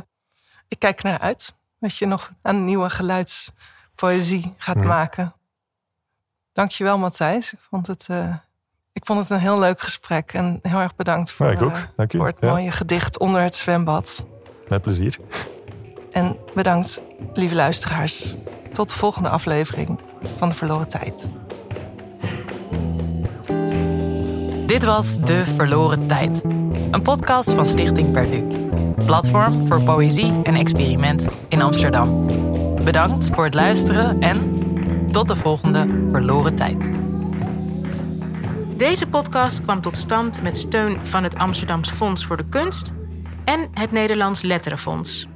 ik 0.68 0.78
kijk 0.78 1.02
naar 1.02 1.18
uit 1.18 1.56
dat 1.84 1.96
je 1.96 2.06
nog 2.06 2.32
aan 2.42 2.64
nieuwe 2.64 2.90
geluidspoëzie 2.90 4.54
gaat 4.56 4.76
maken. 4.76 5.34
Dankjewel 6.52 6.98
Matthijs. 6.98 7.52
Ik 7.52 7.58
vond, 7.70 7.86
het, 7.86 8.06
eh, 8.10 8.34
ik 8.92 9.06
vond 9.06 9.18
het 9.20 9.30
een 9.30 9.38
heel 9.38 9.58
leuk 9.58 9.80
gesprek 9.80 10.32
en 10.32 10.58
heel 10.62 10.78
erg 10.78 10.96
bedankt 10.96 11.32
voor, 11.32 11.46
Ja, 11.46 11.52
ik 11.52 11.62
ook. 11.62 11.72
eh, 11.96 12.04
voor 12.08 12.26
het 12.26 12.40
Ja. 12.40 12.48
mooie 12.50 12.70
gedicht 12.70 13.18
onder 13.18 13.40
het 13.42 13.54
zwembad. 13.54 14.26
Met 14.68 14.82
plezier. 14.82 15.18
En 16.12 16.36
bedankt, 16.54 17.00
lieve 17.34 17.54
luisteraars. 17.54 18.34
Tot 18.72 18.88
de 18.88 18.94
volgende 18.94 19.28
aflevering 19.28 19.98
van 20.36 20.48
De 20.48 20.54
Verloren 20.54 20.88
Tijd. 20.88 21.30
Dit 24.66 24.84
was 24.84 25.20
De 25.20 25.44
Verloren 25.44 26.06
Tijd. 26.06 26.42
Een 26.90 27.02
podcast 27.02 27.52
van 27.52 27.66
Stichting 27.66 28.12
Perdu. 28.12 28.63
Platform 28.94 29.66
voor 29.66 29.82
poëzie 29.82 30.32
en 30.42 30.54
experiment 30.54 31.26
in 31.48 31.62
Amsterdam. 31.62 32.26
Bedankt 32.84 33.26
voor 33.32 33.44
het 33.44 33.54
luisteren 33.54 34.20
en 34.20 34.62
tot 35.10 35.28
de 35.28 35.36
volgende 35.36 36.06
Verloren 36.10 36.56
Tijd. 36.56 36.90
Deze 38.76 39.06
podcast 39.06 39.62
kwam 39.62 39.80
tot 39.80 39.96
stand 39.96 40.42
met 40.42 40.56
steun 40.56 40.98
van 41.06 41.22
het 41.22 41.36
Amsterdams 41.36 41.90
Fonds 41.90 42.24
voor 42.24 42.36
de 42.36 42.48
Kunst 42.48 42.92
en 43.44 43.68
het 43.72 43.92
Nederlands 43.92 44.42
Letterenfonds. 44.42 45.26